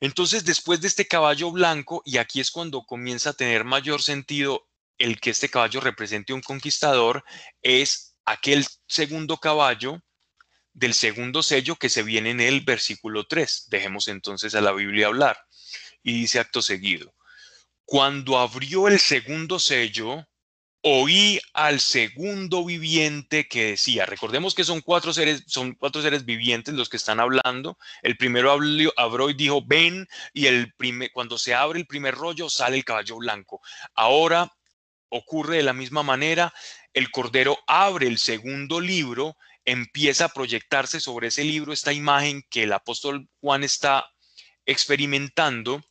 [0.00, 4.67] Entonces, después de este caballo blanco, y aquí es cuando comienza a tener mayor sentido
[4.98, 7.24] el que este caballo represente un conquistador,
[7.62, 10.02] es aquel segundo caballo
[10.72, 13.66] del segundo sello que se viene en el versículo 3.
[13.68, 15.38] Dejemos entonces a la Biblia hablar.
[16.02, 17.14] Y dice acto seguido,
[17.84, 20.26] cuando abrió el segundo sello,
[20.82, 26.74] oí al segundo viviente que decía, recordemos que son cuatro seres, son cuatro seres vivientes
[26.74, 27.78] los que están hablando.
[28.02, 32.48] El primero abrió, y dijo, ven, y el primer, cuando se abre el primer rollo
[32.48, 33.60] sale el caballo blanco.
[33.94, 34.52] Ahora
[35.10, 36.52] ocurre de la misma manera,
[36.92, 42.64] el cordero abre el segundo libro, empieza a proyectarse sobre ese libro esta imagen que
[42.64, 44.10] el apóstol Juan está
[44.66, 45.82] experimentando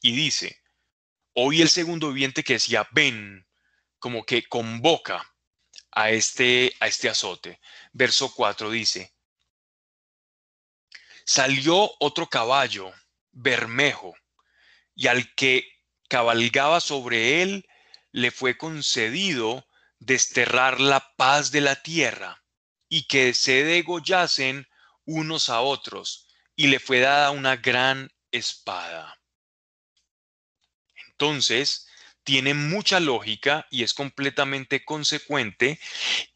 [0.00, 0.60] y dice,
[1.34, 3.46] oí el segundo viviente que decía, ven,
[3.98, 5.34] como que convoca
[5.90, 7.60] a este, a este azote.
[7.92, 9.12] Verso 4 dice,
[11.24, 12.92] salió otro caballo,
[13.32, 14.14] bermejo,
[14.94, 15.68] y al que
[16.08, 17.66] cabalgaba sobre él
[18.16, 22.42] le fue concedido desterrar la paz de la tierra
[22.88, 24.66] y que se degollasen
[25.04, 29.20] unos a otros, y le fue dada una gran espada.
[31.08, 31.88] Entonces,
[32.24, 35.78] tiene mucha lógica y es completamente consecuente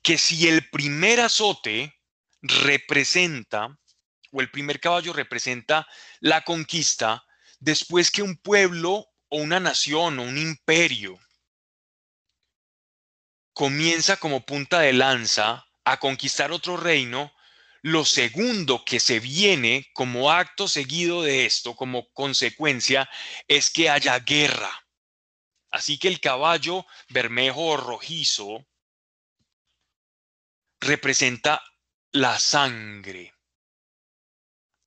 [0.03, 1.99] que si el primer azote
[2.43, 3.79] representa,
[4.33, 5.89] o el primer caballo representa
[6.21, 7.25] la conquista,
[7.59, 11.19] después que un pueblo o una nación o un imperio
[13.61, 17.31] comienza como punta de lanza a conquistar otro reino,
[17.83, 23.07] lo segundo que se viene como acto seguido de esto, como consecuencia,
[23.49, 24.71] es que haya guerra.
[25.71, 28.67] Así que el caballo bermejo o rojizo
[30.81, 31.63] representa
[32.13, 33.35] la sangre,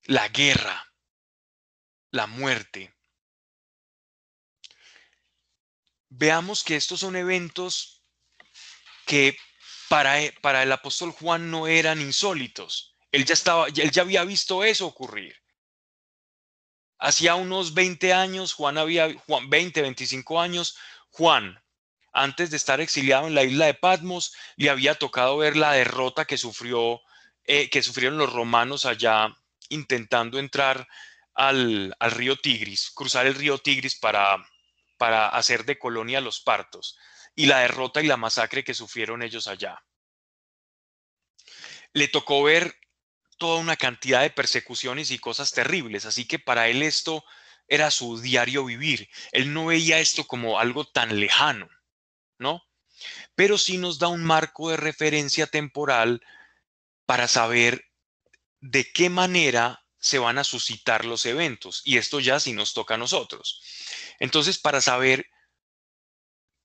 [0.06, 0.84] la guerra,
[2.10, 2.92] la muerte.
[6.10, 7.93] Veamos que estos son eventos
[9.06, 9.38] que
[9.90, 12.96] para, e, para el apóstol Juan no eran insólitos.
[13.12, 15.36] Él ya, estaba, él ya había visto eso ocurrir.
[16.98, 20.78] Hacía unos 20 años, Juan había, Juan, 20, 25 años,
[21.10, 21.62] Juan,
[22.12, 26.26] antes de estar exiliado en la isla de Patmos, le había tocado ver la derrota
[26.26, 27.02] que sufrió,
[27.44, 29.36] eh, que sufrieron los romanos allá
[29.70, 30.88] intentando entrar
[31.34, 34.38] al, al, río Tigris, cruzar el río Tigris para,
[34.98, 36.98] para hacer de colonia los partos
[37.36, 39.84] y la derrota y la masacre que sufrieron ellos allá.
[41.94, 42.76] Le tocó ver
[43.38, 47.24] toda una cantidad de persecuciones y cosas terribles, así que para él esto
[47.68, 49.10] era su diario vivir.
[49.32, 51.70] Él no veía esto como algo tan lejano,
[52.38, 52.64] ¿no?
[53.36, 56.22] Pero sí nos da un marco de referencia temporal
[57.06, 57.86] para saber
[58.60, 62.96] de qué manera se van a suscitar los eventos y esto ya sí nos toca
[62.96, 63.62] a nosotros.
[64.20, 65.26] Entonces, para saber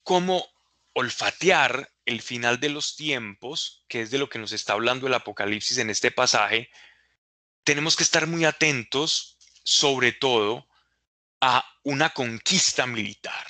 [0.02, 0.46] cómo
[0.98, 5.14] olfatear el final de los tiempos, que es de lo que nos está hablando el
[5.14, 6.70] Apocalipsis en este pasaje,
[7.62, 10.66] tenemos que estar muy atentos, sobre todo,
[11.40, 13.46] a una conquista militar.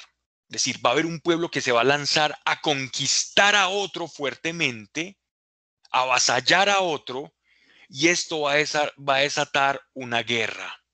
[0.49, 3.68] Es decir, va a haber un pueblo que se va a lanzar a conquistar a
[3.68, 5.18] otro fuertemente,
[5.90, 7.34] a avasallar a otro,
[7.88, 10.84] y esto va a, desatar una guerra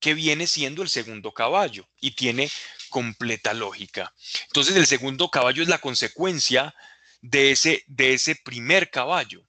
[0.00, 2.50] que viene siendo el segundo caballo y tiene
[2.94, 4.14] completa lógica.
[4.46, 6.76] Entonces el segundo caballo es la consecuencia
[7.22, 9.44] de ese, de ese primer caballo.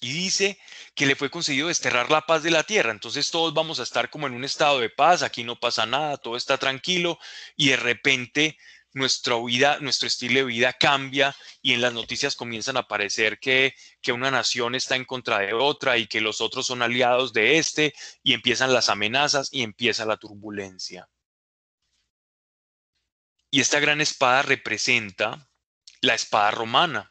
[0.00, 0.60] Y dice
[0.94, 2.92] que le fue concedido desterrar la paz de la tierra.
[2.92, 6.18] Entonces todos vamos a estar como en un estado de paz, aquí no pasa nada,
[6.18, 7.18] todo está tranquilo
[7.56, 8.58] y de repente
[8.92, 13.74] nuestra vida, nuestro estilo de vida cambia y en las noticias comienzan a aparecer que,
[14.00, 17.58] que una nación está en contra de otra y que los otros son aliados de
[17.58, 17.92] este
[18.22, 21.08] y empiezan las amenazas y empieza la turbulencia.
[23.56, 25.48] Y esta gran espada representa
[26.02, 27.10] la espada romana.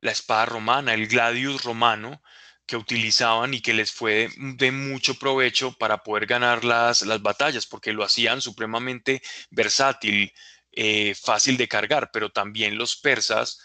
[0.00, 2.20] La espada romana, el gladius romano,
[2.66, 7.64] que utilizaban y que les fue de mucho provecho para poder ganar las, las batallas,
[7.64, 10.34] porque lo hacían supremamente versátil,
[10.72, 13.60] eh, fácil de cargar, pero también los persas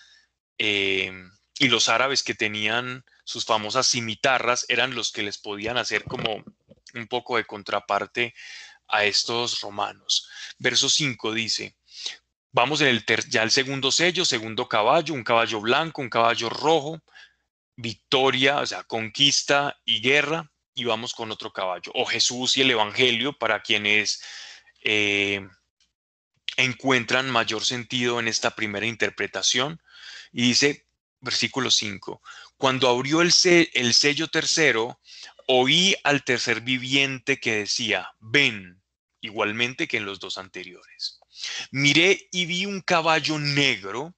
[0.59, 1.11] eh,
[1.57, 6.43] y los árabes que tenían sus famosas cimitarras eran los que les podían hacer como
[6.93, 8.35] un poco de contraparte
[8.87, 10.29] a estos romanos.
[10.57, 11.75] Verso 5 dice,
[12.55, 17.01] Vamos en el ya el segundo sello, segundo caballo, un caballo blanco, un caballo rojo,
[17.75, 21.91] victoria, o sea, conquista y guerra, y vamos con otro caballo.
[21.95, 24.21] O Jesús y el Evangelio para quienes
[24.83, 25.47] eh,
[26.55, 29.81] encuentran mayor sentido en esta primera interpretación.
[30.31, 30.85] Y dice,
[31.21, 32.21] versículo 5,
[32.57, 33.33] cuando abrió el,
[33.73, 34.99] el sello tercero,
[35.47, 38.81] oí al tercer viviente que decía, ven,
[39.21, 41.19] igualmente que en los dos anteriores.
[41.71, 44.15] Miré y vi un caballo negro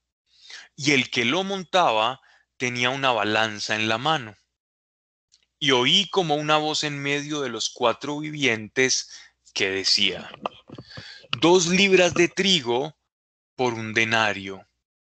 [0.75, 2.21] y el que lo montaba
[2.57, 4.35] tenía una balanza en la mano.
[5.59, 9.09] Y oí como una voz en medio de los cuatro vivientes
[9.53, 10.29] que decía,
[11.39, 12.97] dos libras de trigo
[13.55, 14.67] por un denario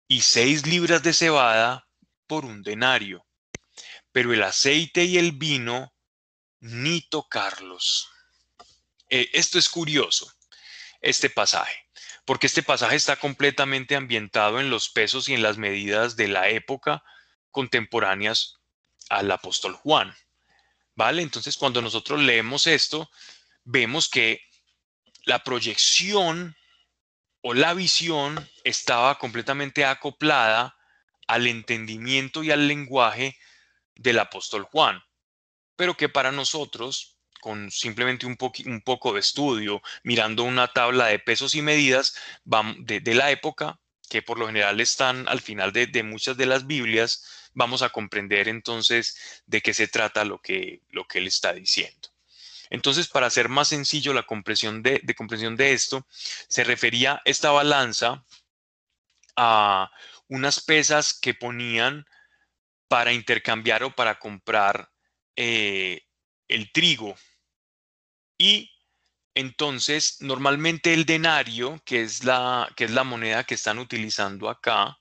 [0.07, 1.87] y seis libras de cebada
[2.27, 3.25] por un denario,
[4.11, 5.93] pero el aceite y el vino
[6.59, 8.09] ni tocarlos.
[9.09, 10.31] Eh, esto es curioso,
[11.01, 11.87] este pasaje
[12.27, 16.49] porque este pasaje está completamente ambientado en los pesos y en las medidas de la
[16.49, 17.01] época
[17.51, 18.55] contemporáneas
[19.09, 20.13] al apóstol Juan.
[20.93, 21.21] ¿Vale?
[21.21, 23.09] Entonces, cuando nosotros leemos esto,
[23.63, 24.41] vemos que
[25.23, 26.57] la proyección
[27.39, 30.75] o la visión estaba completamente acoplada
[31.27, 33.37] al entendimiento y al lenguaje
[33.95, 35.01] del apóstol Juan,
[35.77, 41.19] pero que para nosotros con simplemente un, un, poco de estudio, mirando una tabla de
[41.19, 42.15] pesos y medidas
[42.79, 47.49] de, la época, que por lo general están al final de, muchas de las Biblias,
[47.53, 52.09] vamos a comprender entonces de qué se trata lo que, lo que él está diciendo.
[52.69, 56.05] Entonces, para hacer más sencillo la comprensión de, de comprensión de esto,
[56.49, 58.25] se refería esta balanza
[59.37, 59.89] a
[60.27, 62.05] unas pesas que ponían
[62.89, 64.89] para intercambiar o para comprar
[65.37, 66.01] eh,
[66.47, 67.15] el trigo.
[68.37, 68.71] Y
[69.35, 74.99] entonces, normalmente el denario, que es la, que es la moneda que están utilizando acá,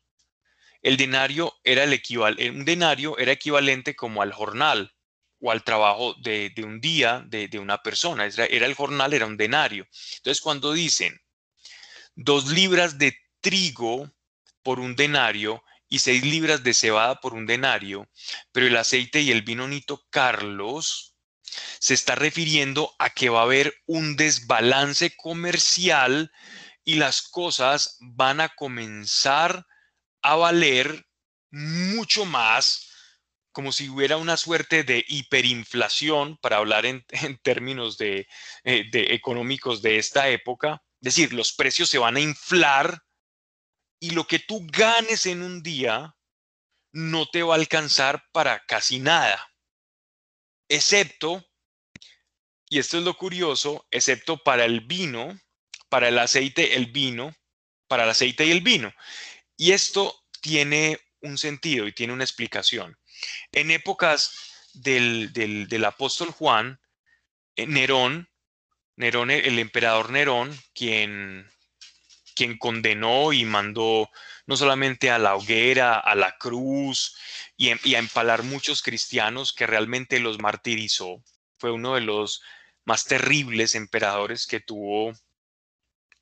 [0.83, 4.95] el denario era el equivalente, un denario era equivalente como al jornal
[5.41, 8.27] o al trabajo de, un día de, de, una persona.
[8.27, 9.87] Era, era el jornal, era un denario.
[10.19, 11.19] Entonces, cuando dicen
[12.15, 14.13] dos libras de trigo
[14.63, 18.09] por un denario y seis libras de cebada por un denario,
[18.53, 21.15] pero el aceite y el vino ni Carlos
[21.79, 26.33] se está refiriendo a que va a haber un desbalance comercial
[26.85, 29.65] y las cosas van a comenzar
[30.23, 31.07] a valer
[31.51, 32.87] mucho más
[33.57, 37.07] como si hubiera una suerte de hiperinflación, para hablar en,
[37.43, 38.29] términos de,
[38.65, 40.83] eh, de económicos de esta época.
[41.01, 43.01] Es decir, los precios se van a inflar
[44.01, 46.17] y lo que tú ganes en un día
[46.93, 49.47] no te va a alcanzar para casi nada
[50.69, 51.45] excepto,
[52.69, 55.39] y esto es lo curioso, excepto para el vino,
[55.89, 57.35] para el aceite, el vino,
[57.89, 58.93] para el aceite y el vino.
[59.57, 62.99] Y esto tiene un sentido y tiene una explicación.
[63.53, 64.33] En épocas
[64.75, 66.81] del, del, apóstol Juan,
[67.55, 68.29] eh, Nerón,
[68.97, 71.49] Nerón, el emperador Nerón, quien
[72.37, 74.11] quien condenó y mandó
[74.47, 77.17] no solamente a la hoguera, a la cruz
[77.57, 81.25] y, a empalar muchos cristianos que realmente los martirizó.
[81.59, 82.43] Fue uno de los
[82.85, 85.13] más terribles emperadores que tuvo,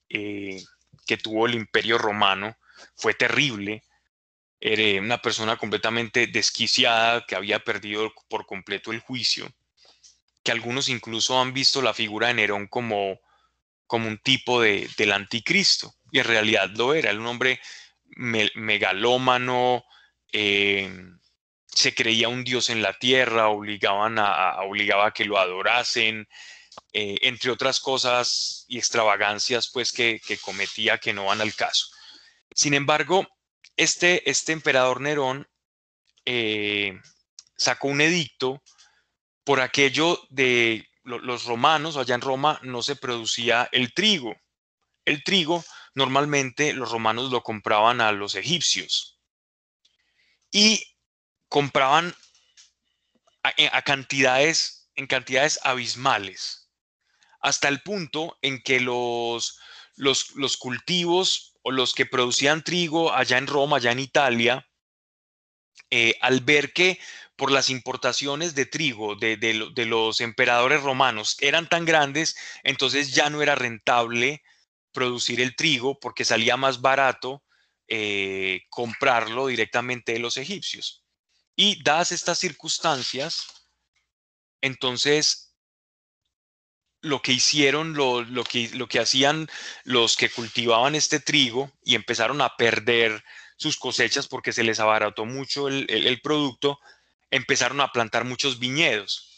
[0.08, 0.62] eh,
[1.06, 2.56] que tuvo el imperio romano.
[2.96, 3.82] Fue terrible.
[4.60, 9.52] Era una persona completamente desquiciada que había perdido por completo el juicio,
[10.42, 13.20] que algunos incluso han visto la figura de Nerón como,
[13.86, 17.60] como un tipo de, del anticristo, y en realidad lo era, era un hombre
[18.16, 19.84] megalómano,
[20.32, 20.88] eh,
[21.66, 26.28] se creía un dios en la tierra, obligaban a, obligaba a que lo adorasen,
[26.92, 31.86] eh, entre otras cosas y extravagancias pues que, cometía que no van al caso.
[32.54, 33.26] Sin embargo,
[33.76, 35.48] este, este emperador Nerón
[36.24, 37.00] eh,
[37.56, 38.62] sacó un edicto
[39.42, 44.34] por aquello de los romanos, allá en Roma no se producía el trigo.
[45.04, 49.20] El trigo normalmente los romanos lo compraban a los egipcios
[50.50, 50.82] y
[51.48, 52.14] compraban
[53.42, 56.70] a, cantidades, en cantidades abismales,
[57.40, 59.58] hasta el punto en que los,
[59.96, 64.66] los, cultivos o los que producían trigo allá en Roma, allá en Italia,
[65.90, 66.98] eh, al ver que
[67.36, 73.28] por las importaciones de trigo de, de, los emperadores romanos eran tan grandes, entonces ya
[73.28, 74.42] no era rentable
[74.92, 77.42] producir el trigo porque salía más barato
[77.88, 81.04] eh, comprarlo directamente de los egipcios.
[81.56, 83.46] Y dadas estas circunstancias,
[84.60, 85.54] entonces
[87.02, 89.48] lo que hicieron, lo, que, lo que hacían
[89.84, 93.22] los que cultivaban este trigo y empezaron a perder
[93.64, 96.78] sus cosechas porque se les abarató mucho el producto,
[97.30, 99.34] empezaron a plantar muchos viñedos.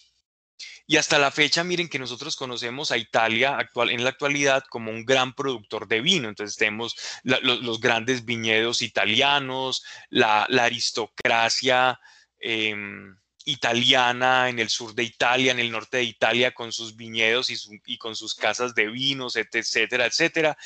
[0.88, 4.92] Y hasta la fecha, miren que nosotros conocemos a Italia actual, en la actualidad como
[4.92, 6.28] un gran productor de vino.
[6.28, 11.98] Entonces tenemos los, grandes viñedos italianos, la, aristocracia
[12.38, 17.50] em, italiana en el sur de Italia, en el norte de Italia, con sus viñedos
[17.50, 17.56] y,
[17.86, 20.56] y con sus casas de vinos, etcétera, etcétera.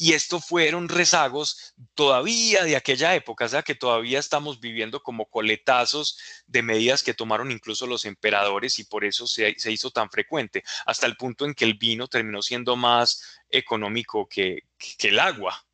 [0.00, 5.26] Y esto fueron rezagos todavía de aquella época, o sea que todavía estamos viviendo como
[5.28, 10.64] coletazos de medidas que tomaron incluso los emperadores y por eso se, hizo tan frecuente,
[10.86, 15.66] hasta el punto en que el vino terminó siendo más económico que, que el agua.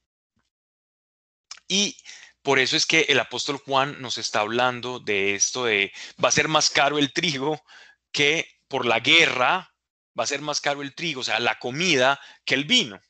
[1.68, 1.96] Y
[2.42, 6.32] por eso es que el apóstol Juan nos está hablando de esto de va a
[6.32, 7.62] ser más caro el trigo
[8.10, 9.72] que por la guerra,
[10.18, 13.00] va a ser más caro el trigo, o sea, la comida que el vino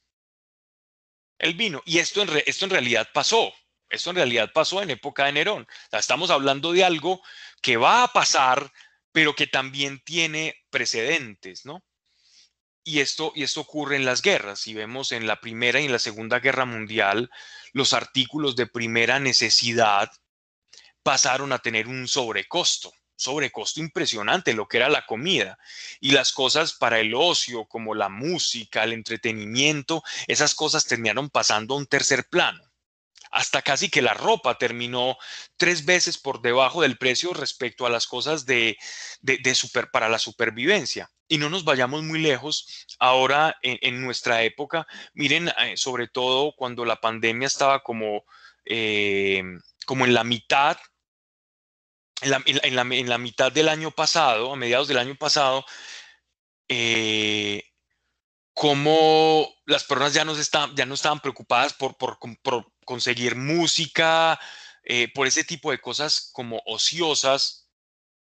[1.38, 1.82] el vino.
[1.84, 3.52] Y esto en, esto en realidad pasó.
[3.88, 5.66] Esto en realidad pasó en época de Nerón.
[5.92, 7.22] estamos hablando de algo
[7.62, 8.72] que va a pasar,
[9.12, 11.84] pero que también tiene precedentes, ¿no?
[12.82, 14.60] Y esto, y esto ocurre en las guerras.
[14.60, 17.30] Si vemos en la Primera y en la Segunda Guerra Mundial,
[17.72, 20.10] los artículos de primera necesidad
[21.02, 25.58] pasaron a tener un sobrecosto sobrecosto impresionante lo que era la comida
[26.00, 31.74] y las cosas para el ocio como la música, el entretenimiento, esas cosas terminaron pasando
[31.74, 32.62] a un tercer plano.
[33.32, 35.18] Hasta casi que la ropa terminó
[35.56, 38.78] tres veces por debajo del precio respecto a las cosas de,
[39.20, 41.10] de, super, para la supervivencia.
[41.28, 42.86] Y no nos vayamos muy lejos.
[43.00, 48.24] Ahora, en, nuestra época, miren, eh, sobre todo cuando la pandemia estaba como,
[48.64, 49.42] eh,
[49.86, 50.78] como en la mitad
[52.34, 55.64] en la, mitad del año pasado, a mediados del año pasado,
[56.68, 57.64] eh,
[58.52, 60.24] cómo las personas ya
[60.74, 62.18] ya no estaban preocupadas por, por,
[62.84, 64.40] conseguir música,
[64.84, 67.66] eh, por ese tipo de cosas como ociosas,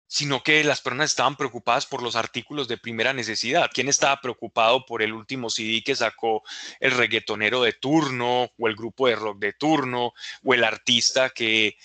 [0.09, 3.69] sino que las personas estaban preocupadas por los artículos de primera necesidad.
[3.71, 6.43] ¿Quién estaba preocupado por el último CD que sacó
[6.79, 11.77] el reggaetonero de turno o el grupo de rock de turno o el artista que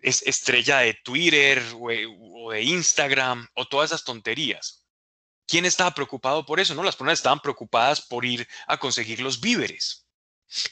[0.00, 4.84] es estrella de Twitter o, de Instagram o todas esas tonterías.
[5.46, 6.74] ¿Quién estaba preocupado por eso?
[6.74, 10.06] No, las personas estaban preocupadas por ir a conseguir los víveres.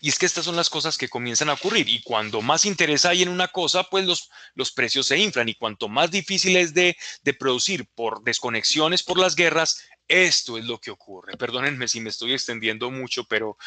[0.01, 1.89] Y es que estas son las cosas que comienzan a ocurrir.
[1.89, 5.49] Y cuando más interés hay en una cosa, pues los, los precios se inflan.
[5.49, 10.65] Y cuanto más difícil es de, de producir por desconexiones, por las guerras, esto es
[10.65, 11.37] lo que ocurre.
[11.37, 13.59] Perdónenme si me estoy extendiendo mucho, pero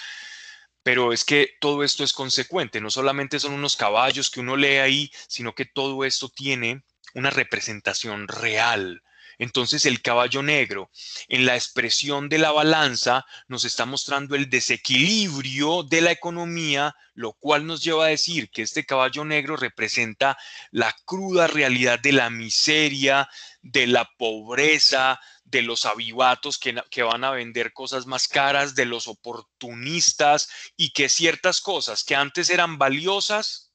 [0.89, 4.77] pero es que todo esto es consecuente, no solamente son unos caballos que uno lee
[4.77, 6.81] ahí, sino que todo esto tiene
[7.13, 9.03] una representación real.
[9.39, 10.91] Entonces el caballo negro
[11.29, 17.31] en la expresión de la balanza nos está mostrando el desequilibrio de la economía, lo
[17.31, 20.37] cual nos lleva a decir que este caballo negro representa
[20.71, 23.29] la cruda realidad de la miseria,
[23.61, 28.85] de la pobreza, de los avivatos que, que, van a vender cosas más caras, de
[28.85, 33.71] los oportunistas y que ciertas cosas que antes eran valiosas,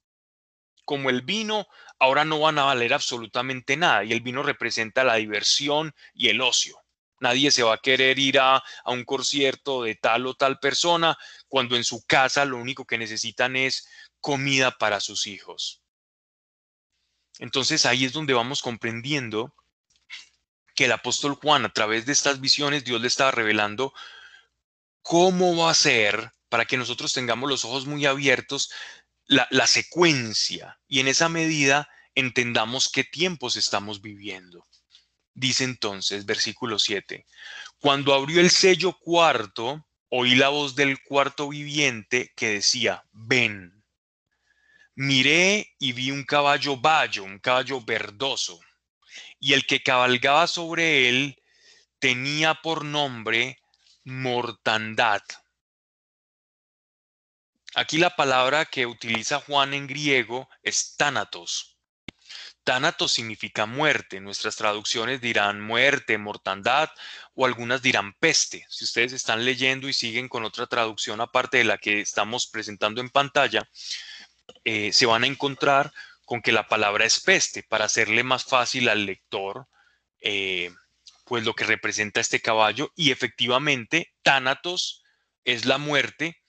[0.85, 1.67] como el vino,
[1.99, 4.05] ahora no van a valer absolutamente nada.
[4.05, 6.79] Y el vino representa la diversión y el ocio.
[7.21, 11.17] Nadie se va a querer ir a, un concierto de tal o tal persona
[11.49, 13.89] cuando en su casa lo único que necesitan es
[14.21, 15.83] comida para sus hijos.
[17.39, 19.55] Entonces ahí es donde vamos comprendiendo
[20.75, 23.93] que el apóstol Juan a través de estas visiones Dios le estaba revelando
[25.03, 28.71] cómo va a ser para que nosotros tengamos los ojos muy abiertos
[29.27, 34.67] la, secuencia y en esa medida entendamos qué tiempos estamos viviendo.
[35.35, 37.27] Dice entonces, versículo 7,
[37.79, 43.83] cuando abrió el sello cuarto, oí la voz del cuarto viviente que decía, ven.
[44.95, 48.61] Miré y vi un caballo bayo, un caballo verdoso,
[49.41, 51.43] y el que cabalgaba sobre él
[51.99, 53.59] tenía por nombre
[54.05, 55.23] mortandad.
[57.75, 61.75] Aquí la palabra que utiliza Juan en griego es tánatos
[62.65, 64.21] Tánatos significa muerte.
[64.21, 66.89] Nuestras traducciones dirán muerte, mortandad
[67.35, 68.65] o algunas dirán peste.
[68.71, 73.03] Si ustedes están leyendo y siguen con otra traducción aparte de la que estamos presentando
[73.03, 73.69] en pantalla,
[74.65, 75.93] eh, se van a encontrar
[76.25, 79.69] con que la palabra es peste para hacerle más fácil al lector
[80.21, 80.73] eh,
[81.27, 85.03] pues lo que representa este caballo y efectivamente Tánatos
[85.45, 86.43] es la muerte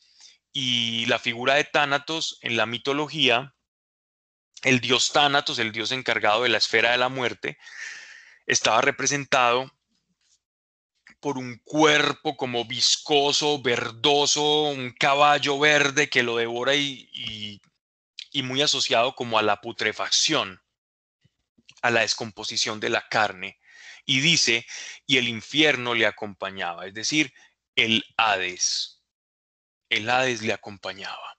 [0.58, 3.54] y la figura de Tánatos en la mitología
[4.64, 7.58] el dios Tánatos, el dios encargado de la esfera de la muerte,
[8.48, 9.70] estaba representado
[11.20, 17.10] por un cuerpo como viscoso, verdoso, un caballo verde que lo devora y,
[18.32, 20.62] y, muy asociado como a la putrefacción,
[21.82, 23.60] a la descomposición de la carne.
[24.06, 24.66] Y dice,
[25.06, 27.34] y el infierno le acompañaba, es decir,
[27.76, 28.95] el Hades.
[29.90, 31.38] El Hades le acompañaba.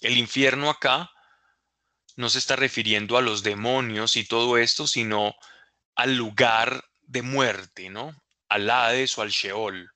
[0.00, 1.10] El infierno acá
[2.16, 5.34] no se está refiriendo a los demonios y todo esto, sino
[5.94, 8.14] al lugar de muerte, ¿no?
[8.48, 9.90] Al Hades o al Sheol.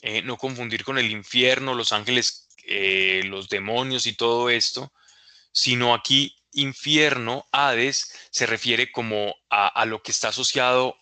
[0.00, 4.92] Eh, no confundir con el infierno, los ángeles, eh, los demonios y todo esto,
[5.52, 10.96] sino aquí infierno, Hades, se refiere como a, a lo que está asociado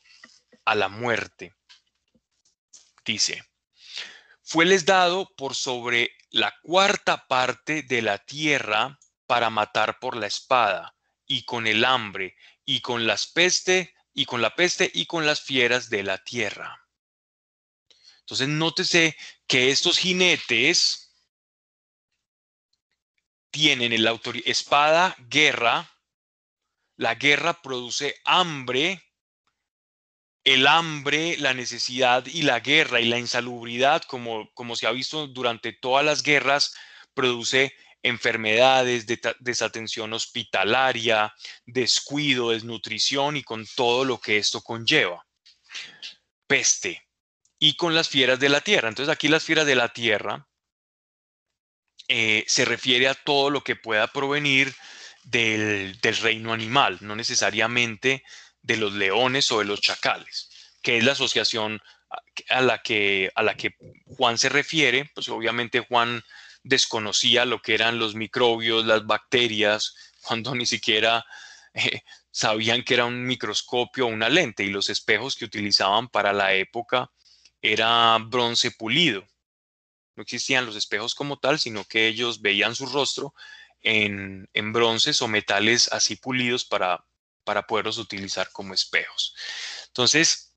[0.64, 1.54] a la muerte.
[3.04, 3.44] Dice,
[4.46, 10.96] fueles dado por sobre la cuarta parte de la tierra para matar por la espada,
[11.26, 15.40] y con el hambre, y con las peste, y con la peste, y con las
[15.40, 16.86] fieras de la tierra.
[18.20, 19.16] Entonces, nótese
[19.48, 21.12] que estos jinetes
[23.50, 25.90] tienen el autoridad, espada, guerra.
[26.96, 29.05] La guerra produce hambre.
[30.46, 35.26] El hambre, la necesidad y la guerra y la insalubridad, como, como se ha visto
[35.26, 36.72] durante todas las guerras,
[37.14, 39.06] produce enfermedades,
[39.40, 41.34] desatención hospitalaria,
[41.64, 45.26] descuido, desnutrición y con todo lo que esto conlleva.
[46.46, 47.02] Peste.
[47.58, 48.88] Y con las fieras de la tierra.
[48.88, 50.46] Entonces aquí las fieras de la tierra
[52.06, 54.72] eh, se refiere a todo lo que pueda provenir
[55.24, 58.22] del, del reino animal, no necesariamente
[58.66, 60.50] de los leones o de los chacales,
[60.82, 61.80] que es la asociación
[62.48, 66.24] a la que, a la que Juan se refiere, pues obviamente Juan
[66.64, 71.24] desconocía lo que eran los microbios, las bacterias, cuando ni siquiera
[71.74, 72.02] eh,
[72.32, 76.52] sabían que era un microscopio o una lente y los espejos que utilizaban para la
[76.54, 77.10] época
[77.62, 79.24] era bronce pulido.
[80.16, 83.32] No existían los espejos como tal, sino que ellos veían su rostro
[83.80, 87.04] en, en bronces o metales así pulidos para,
[87.46, 89.34] para poderlos utilizar como espejos.
[89.86, 90.52] Entonces,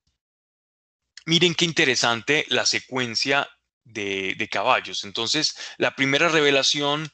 [1.26, 3.48] miren qué interesante la secuencia
[3.84, 5.04] de, caballos.
[5.04, 7.12] Entonces, la primera revelación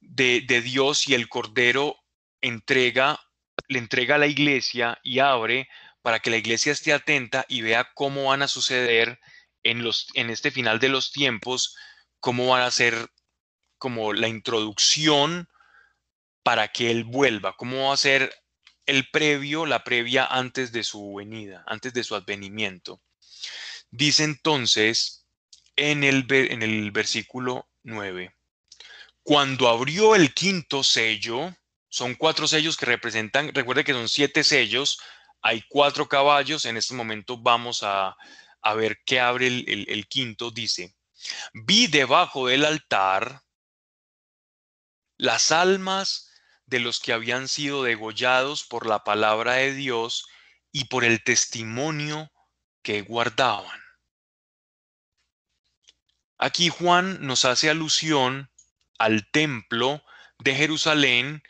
[0.00, 1.96] de, Dios y el Cordero
[2.40, 3.20] entrega,
[3.68, 5.68] le entrega a la iglesia y abre
[6.02, 9.20] para que la iglesia esté atenta y vea cómo van a suceder
[9.62, 11.76] en, los, en este final de los tiempos,
[12.20, 13.10] cómo van a ser
[13.76, 15.48] como la introducción
[16.42, 18.32] para que Él vuelva, cómo va a ser
[18.88, 23.02] el previo, la previa antes de su venida, antes de su advenimiento.
[23.90, 25.26] Dice entonces
[25.76, 28.34] en el, en el versículo 9.
[29.22, 31.54] Cuando abrió el quinto sello,
[31.90, 34.98] son cuatro sellos que representan, recuerde que son siete sellos,
[35.42, 38.16] hay cuatro caballos, en este momento vamos a,
[38.74, 40.94] ver qué abre el, el quinto, dice,
[41.52, 43.42] vi debajo del altar
[45.18, 46.27] las almas
[46.68, 50.26] de los que habían sido degollados por la palabra de Dios
[50.70, 52.30] y por el testimonio
[52.82, 53.80] que guardaban.
[56.36, 58.50] Aquí Juan nos hace alusión
[58.98, 60.04] al templo
[60.38, 61.42] de Jerusalén,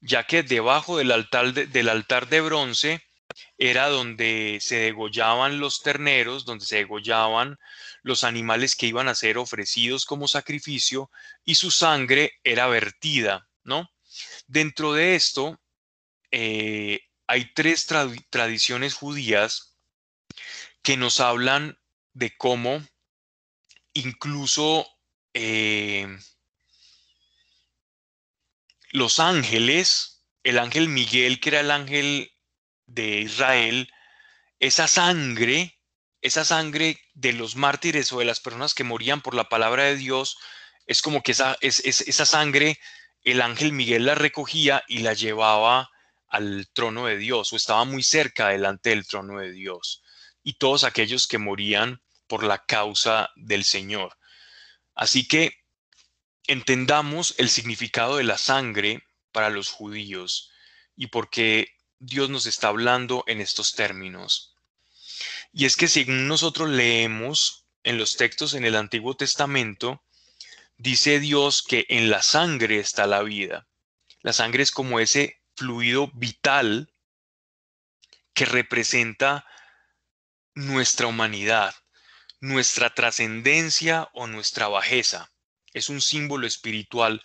[0.00, 3.02] ya que debajo del altar de, del altar de bronce
[3.56, 7.58] era donde se degollaban los terneros, donde se degollaban
[8.02, 11.10] los animales que iban a ser ofrecidos como sacrificio
[11.44, 13.88] y su sangre era vertida, ¿no?
[14.48, 15.60] Dentro de esto
[16.30, 17.86] eh, hay tres
[18.30, 19.76] tradiciones judías
[20.82, 21.78] que nos hablan
[22.14, 22.82] de cómo
[23.92, 24.88] incluso
[25.34, 26.18] eh,
[28.90, 32.32] los ángeles, el ángel Miguel, que era el ángel
[32.86, 33.92] de Israel,
[34.60, 35.78] esa sangre,
[36.22, 39.96] esa sangre de los mártires o de las personas que morían por la palabra de
[39.96, 40.38] Dios,
[40.86, 42.78] es como que esa, esa sangre,
[43.24, 45.90] el ángel Miguel la recogía y la llevaba
[46.28, 50.02] al trono de Dios o estaba muy cerca delante del trono de Dios.
[50.42, 54.16] Y todos aquellos que morían por la causa del Señor.
[54.94, 55.52] Así que
[56.46, 59.02] entendamos el significado de la sangre
[59.32, 60.50] para los judíos
[60.96, 64.54] y por qué Dios nos está hablando en estos términos.
[65.52, 70.02] Y es que según nosotros leemos en los textos en el Antiguo Testamento,
[70.78, 73.66] dice Dios que en la sangre está la vida.
[74.22, 76.92] La sangre es como ese fluido vital
[78.32, 79.44] que representa
[80.54, 81.74] nuestra humanidad,
[82.40, 85.32] nuestra trascendencia o nuestra bajeza.
[85.72, 87.22] Es un símbolo espiritual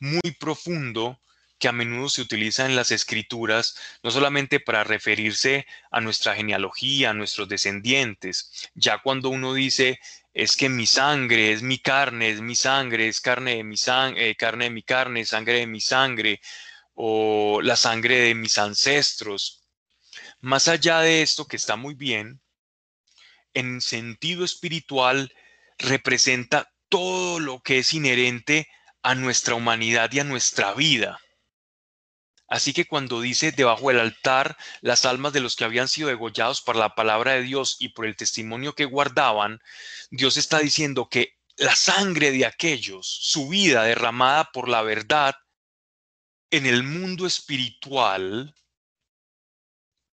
[0.00, 1.20] muy profundo
[1.62, 7.10] que a menudo se utiliza en las escrituras, no solamente para referirse a nuestra genealogía,
[7.10, 10.00] a nuestros descendientes, ya cuando uno dice,
[10.34, 14.30] es que mi sangre es mi carne, es mi sangre, es carne de mi sangre,
[14.30, 16.40] eh, carne de mi carne, sangre de mi sangre,
[16.94, 19.62] o la sangre de mis ancestros.
[20.40, 22.40] Más allá de esto, que está muy bien,
[23.54, 25.32] en sentido espiritual
[25.78, 28.66] representa todo lo que es inherente
[29.04, 31.20] a nuestra humanidad y a nuestra vida.
[32.52, 36.60] Así que cuando dice debajo del altar las almas de los que habían sido degollados
[36.60, 39.62] por la palabra de Dios y por el testimonio que guardaban,
[40.10, 45.34] Dios está diciendo que la sangre de aquellos, su vida derramada por la verdad,
[46.50, 48.54] en el mundo espiritual,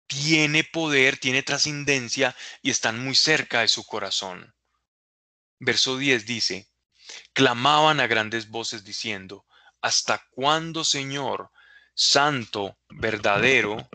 [0.07, 4.55] tiene poder, tiene trascendencia y están muy cerca de su corazón.
[5.59, 6.69] Verso 10 dice,
[7.33, 9.47] clamaban a grandes voces diciendo,
[9.81, 11.51] ¿hasta cuándo, Señor,
[11.97, 13.89] santo, verdadero,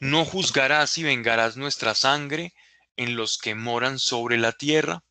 [0.00, 2.54] no juzgarás y vengarás nuestra sangre
[2.96, 5.04] en los que moran sobre la tierra?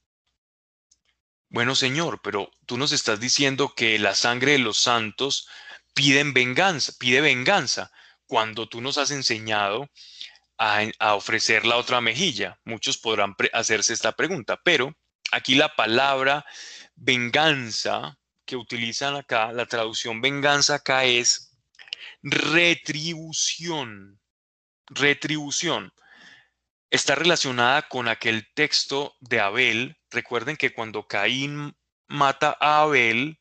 [1.49, 5.47] Bueno, Señor, pero tú nos estás diciendo que la sangre de los santos
[5.93, 7.91] piden venganza, pide venganza,
[8.25, 9.89] cuando tú nos has enseñado
[10.57, 12.59] a, a ofrecer la otra mejilla.
[12.63, 14.95] Muchos podrán hacerse esta pregunta, pero
[15.31, 16.45] aquí la palabra
[16.95, 21.50] venganza que utilizan acá, la traducción venganza acá es
[22.21, 24.19] retribución.
[24.87, 25.93] Retribución.
[26.89, 29.97] Está relacionada con aquel texto de Abel.
[30.09, 31.75] Recuerden que cuando Caín
[32.07, 33.39] mata a Abel,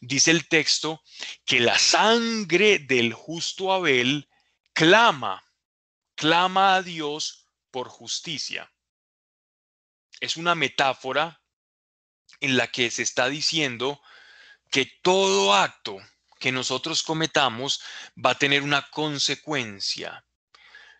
[0.00, 1.02] dice el texto
[1.44, 4.28] que la sangre del justo Abel
[4.72, 5.44] clama,
[6.14, 8.72] clama a Dios por justicia.
[10.20, 11.42] Es una metáfora
[12.38, 14.00] en la que se está diciendo
[14.70, 15.98] que todo acto
[16.40, 17.80] que nosotros cometamos
[18.16, 20.24] va a tener una consecuencia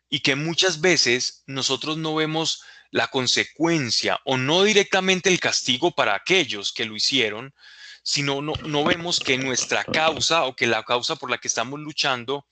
[0.09, 6.15] y que muchas veces nosotros no vemos la consecuencia o no directamente el castigo para
[6.15, 7.55] aquellos que lo hicieron,
[8.03, 11.81] sino no, no vemos que nuestra causa o que la causa por la que estamos
[11.81, 12.47] luchando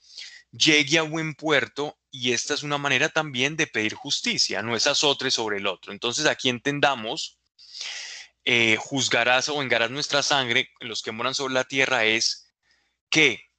[0.51, 4.87] llegue a buen puerto y esta es una manera también de pedir justicia, no es
[4.87, 5.91] azotre sobre el otro.
[5.91, 7.37] Entonces aquí entendamos,
[8.45, 12.48] eh, juzgarás o vengarás nuestra sangre, los que moran sobre la tierra es
[13.09, 13.51] que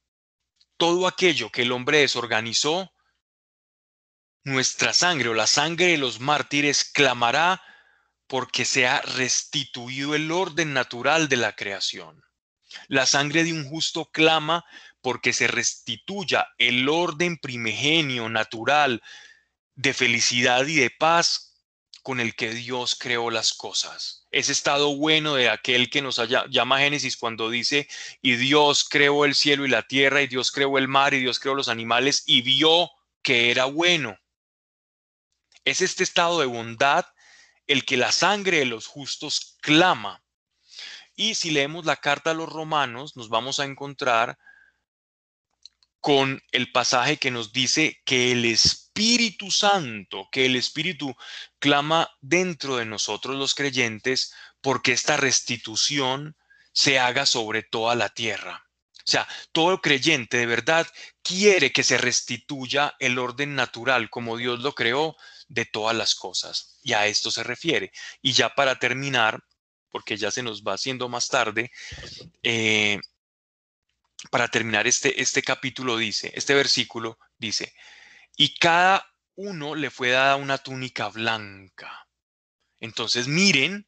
[0.77, 2.91] todo aquello que el hombre desorganizó,
[4.43, 7.61] nuestra sangre o la sangre de los mártires clamará
[8.27, 12.23] porque se ha restituido el orden natural de la creación.
[12.87, 14.63] La sangre de un justo clama
[15.01, 19.03] porque se restituya el orden primigenio, natural,
[19.75, 21.50] de felicidad y de paz
[22.01, 24.25] con el que Dios creó las cosas.
[24.31, 27.87] Ese estado bueno de aquel que nos llama Génesis cuando dice,
[28.21, 31.39] y Dios creó el cielo y la tierra, y Dios creó el mar, y Dios
[31.39, 32.89] creó los animales, y vio
[33.21, 34.17] que era bueno.
[35.63, 37.05] Es este estado de bondad
[37.67, 40.23] el que la sangre de los justos clama.
[41.15, 44.39] Y si leemos la carta a los romanos, nos vamos a encontrar
[45.99, 51.15] con el pasaje que nos dice que el Espíritu Espíritu Santo, que el Espíritu
[51.59, 56.35] clama dentro de nosotros los creyentes, porque esta restitución
[56.73, 58.67] se haga sobre toda la tierra.
[58.97, 60.87] O sea, todo creyente de verdad
[61.23, 65.15] quiere que se restituya el orden natural como Dios lo creó
[65.47, 66.77] de todas las cosas.
[66.83, 67.93] Y a esto se refiere.
[68.21, 69.41] Y ya para terminar,
[69.89, 71.71] porque ya se nos va haciendo más tarde,
[72.43, 72.99] eh,
[74.29, 77.73] para terminar este, este capítulo dice, este versículo dice,
[78.35, 82.07] y cada uno le fue dada una túnica blanca.
[82.79, 83.87] Entonces miren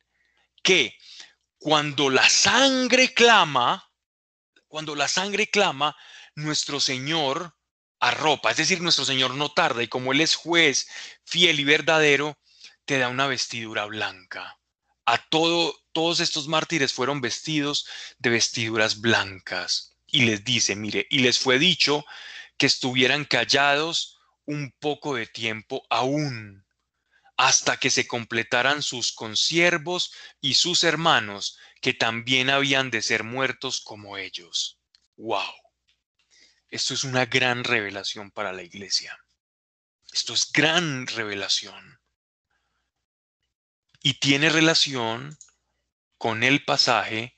[0.62, 0.98] que
[1.58, 3.90] cuando la sangre clama,
[4.68, 5.96] cuando la sangre clama,
[6.36, 7.56] nuestro Señor
[8.00, 10.88] arropa, es decir, nuestro Señor no tarda y como Él es juez
[11.24, 12.38] fiel y verdadero,
[12.86, 14.60] te da una vestidura blanca.
[15.06, 17.88] A todo, todos estos mártires fueron vestidos
[18.20, 19.98] de vestiduras blancas.
[20.08, 22.06] Y les dice, mire, y les fue dicho
[22.58, 24.13] que estuvieran callados
[24.46, 26.66] un poco de tiempo aún,
[27.38, 33.82] hasta que se completaran sus consiervos y sus hermanos, que también habían de ser muertos
[33.82, 34.80] como ellos.
[35.18, 35.54] ¡Wow!
[36.70, 39.18] Esto es una gran revelación para la iglesia.
[40.12, 42.00] Esto es gran revelación.
[44.02, 45.38] Y tiene relación
[46.18, 47.36] con el pasaje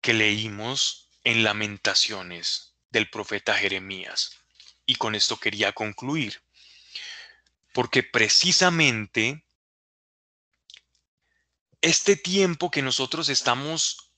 [0.00, 4.39] que leímos en Lamentaciones del profeta Jeremías.
[4.86, 6.42] Y con esto quería concluir.
[7.72, 9.44] Porque precisamente
[11.80, 14.10] este tiempo que nosotros estamos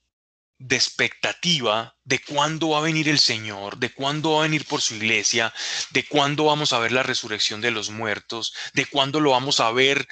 [0.58, 4.80] de expectativa de cuándo va a venir el Señor, de cuándo va a venir por
[4.80, 5.52] su iglesia,
[5.90, 9.72] de cuándo vamos a ver la resurrección de los muertos, de cuándo lo vamos a
[9.72, 10.06] ver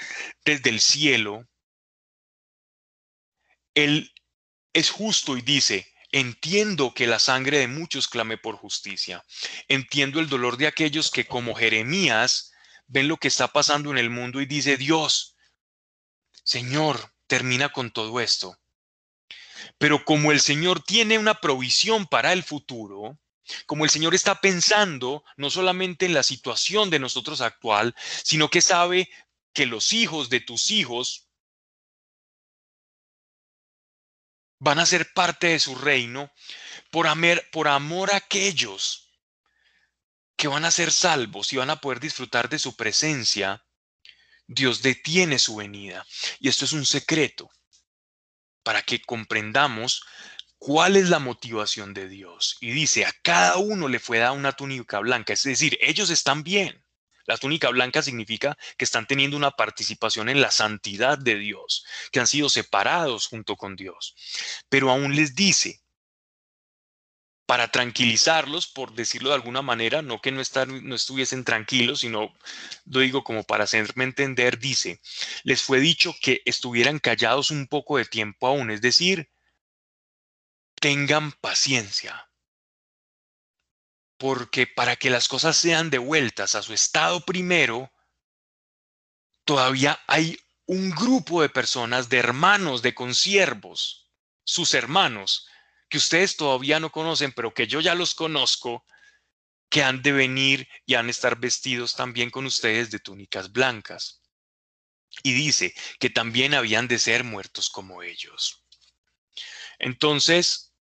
[0.44, 1.46] desde el cielo,
[3.74, 4.12] Él
[4.72, 9.24] es justo y dice, entiendo que la sangre de muchos clame por justicia,
[9.68, 12.52] entiendo el dolor de aquellos que como Jeremías
[12.86, 15.36] ven lo que está pasando en el mundo y dice, Dios,
[16.42, 18.56] Señor, termina con todo esto.
[19.78, 23.18] Pero como el Señor tiene una provisión para el futuro,
[23.66, 28.60] como el Señor está pensando no solamente en la situación de nosotros actual, sino que
[28.60, 29.08] sabe
[29.52, 31.28] que los hijos de tus hijos
[34.60, 36.30] van a ser parte de su reino
[36.90, 37.08] por,
[37.50, 39.10] por amor a aquellos
[40.36, 43.64] que van a ser salvos y van a poder disfrutar de su presencia,
[44.46, 46.06] Dios detiene su venida.
[46.38, 47.50] Y esto es un secreto
[48.62, 50.02] para que comprendamos
[50.58, 52.56] cuál es la motivación de Dios.
[52.60, 56.42] Y dice, a cada uno le fue dada una túnica blanca, es decir, ellos están
[56.42, 56.84] bien.
[57.30, 62.18] La túnica blanca significa que están teniendo una participación en la santidad de Dios, que
[62.18, 64.16] han sido separados junto con Dios.
[64.68, 65.80] Pero aún les dice,
[67.46, 72.34] para tranquilizarlos, por decirlo de alguna manera, no que no, estuviesen tranquilos, sino
[72.86, 75.00] lo digo como para hacerme entender, dice,
[75.44, 79.30] les fue dicho que estuvieran callados un poco de tiempo aún, es decir,
[80.80, 82.28] tengan paciencia,
[84.20, 87.90] porque para que las cosas sean devueltas a su estado primero,
[89.46, 94.10] todavía hay un grupo de personas, de hermanos, de consiervos,
[94.44, 95.48] sus hermanos,
[95.88, 98.84] que ustedes todavía no conocen, pero que yo ya los conozco,
[99.70, 104.20] que han de venir y han de estar vestidos también con ustedes de túnicas blancas.
[105.22, 108.66] Y dice que también habían de ser muertos como ellos.
[109.78, 110.74] Entonces,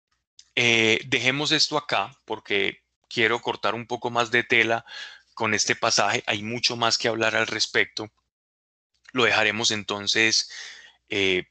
[0.56, 4.84] eh, dejemos esto acá porque quiero cortar un poco más de tela
[5.34, 6.22] con este pasaje.
[6.26, 8.10] Hay mucho más que hablar al respecto.
[9.12, 10.50] Lo dejaremos entonces
[11.08, 11.44] eh,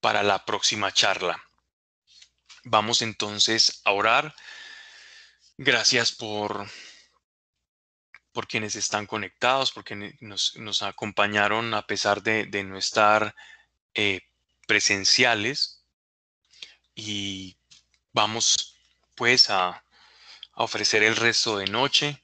[0.00, 1.42] para la próxima charla.
[2.64, 4.34] Vamos entonces a orar.
[5.56, 6.66] Gracias por,
[8.32, 13.34] por quienes están conectados, porque nos, nos acompañaron a pesar de, no estar
[13.94, 14.20] eh,
[14.66, 15.84] presenciales.
[16.94, 17.56] Y
[18.12, 18.76] vamos
[19.14, 19.82] pues a,
[20.60, 22.22] a ofrecer el resto de noche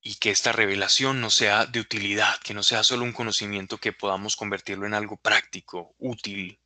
[0.00, 3.92] y que esta revelación no sea de utilidad, que no sea solo un conocimiento que
[3.92, 6.58] podamos convertirlo en algo práctico, útil,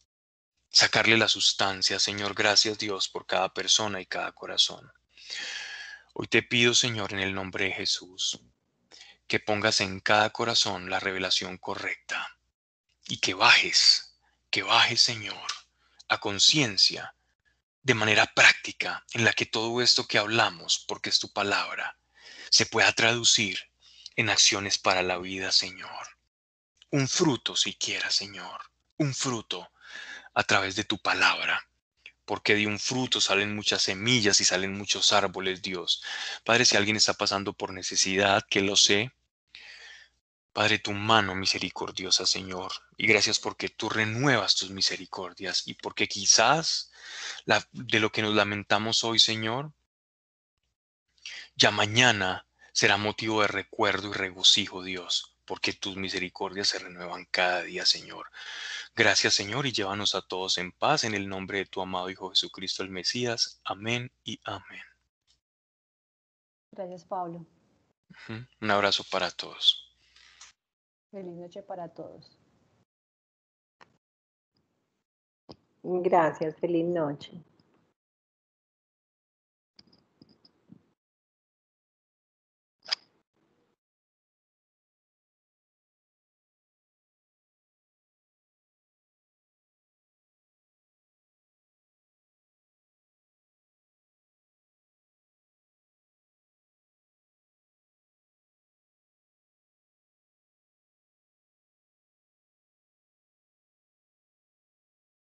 [0.70, 1.98] sacarle la sustancia.
[1.98, 4.92] Señor, gracias Dios por cada persona y cada corazón.
[6.12, 8.38] Hoy te pido, Señor, en el nombre de Jesús,
[9.26, 12.38] que pongas en cada corazón la revelación correcta
[13.08, 14.16] y que bajes,
[14.48, 15.50] que bajes, Señor,
[16.06, 17.16] a conciencia,
[17.84, 21.98] de manera práctica, en la que todo esto que hablamos, porque es tu palabra,
[22.50, 23.58] se pueda traducir
[24.16, 26.08] en acciones para la vida, Señor.
[26.90, 28.62] Un fruto siquiera, Señor,
[28.96, 29.70] un fruto
[30.32, 31.68] a través de tu palabra.
[32.24, 36.02] Porque de un fruto salen muchas semillas y salen muchos árboles, Dios.
[36.42, 39.12] Padre, si alguien está pasando por necesidad, que lo sé,
[40.54, 46.92] Padre, tu mano misericordiosa, Señor, y gracias porque tú renuevas tus misericordias y porque quizás
[47.44, 49.72] la- de lo que nos lamentamos hoy, Señor,
[51.56, 57.62] ya mañana será motivo de recuerdo y regocijo, Dios, porque tus misericordias se renuevan cada
[57.62, 58.30] día, Señor.
[58.94, 62.30] Gracias, Señor, y llévanos a todos en paz en el nombre de tu amado Hijo
[62.30, 63.60] Jesucristo el Mesías.
[63.64, 64.82] Amén y amén.
[66.70, 67.44] Gracias, Pablo.
[68.60, 69.83] Un abrazo para todos.
[71.14, 72.36] Feliz noche para todos.
[75.84, 77.40] Gracias, feliz noche.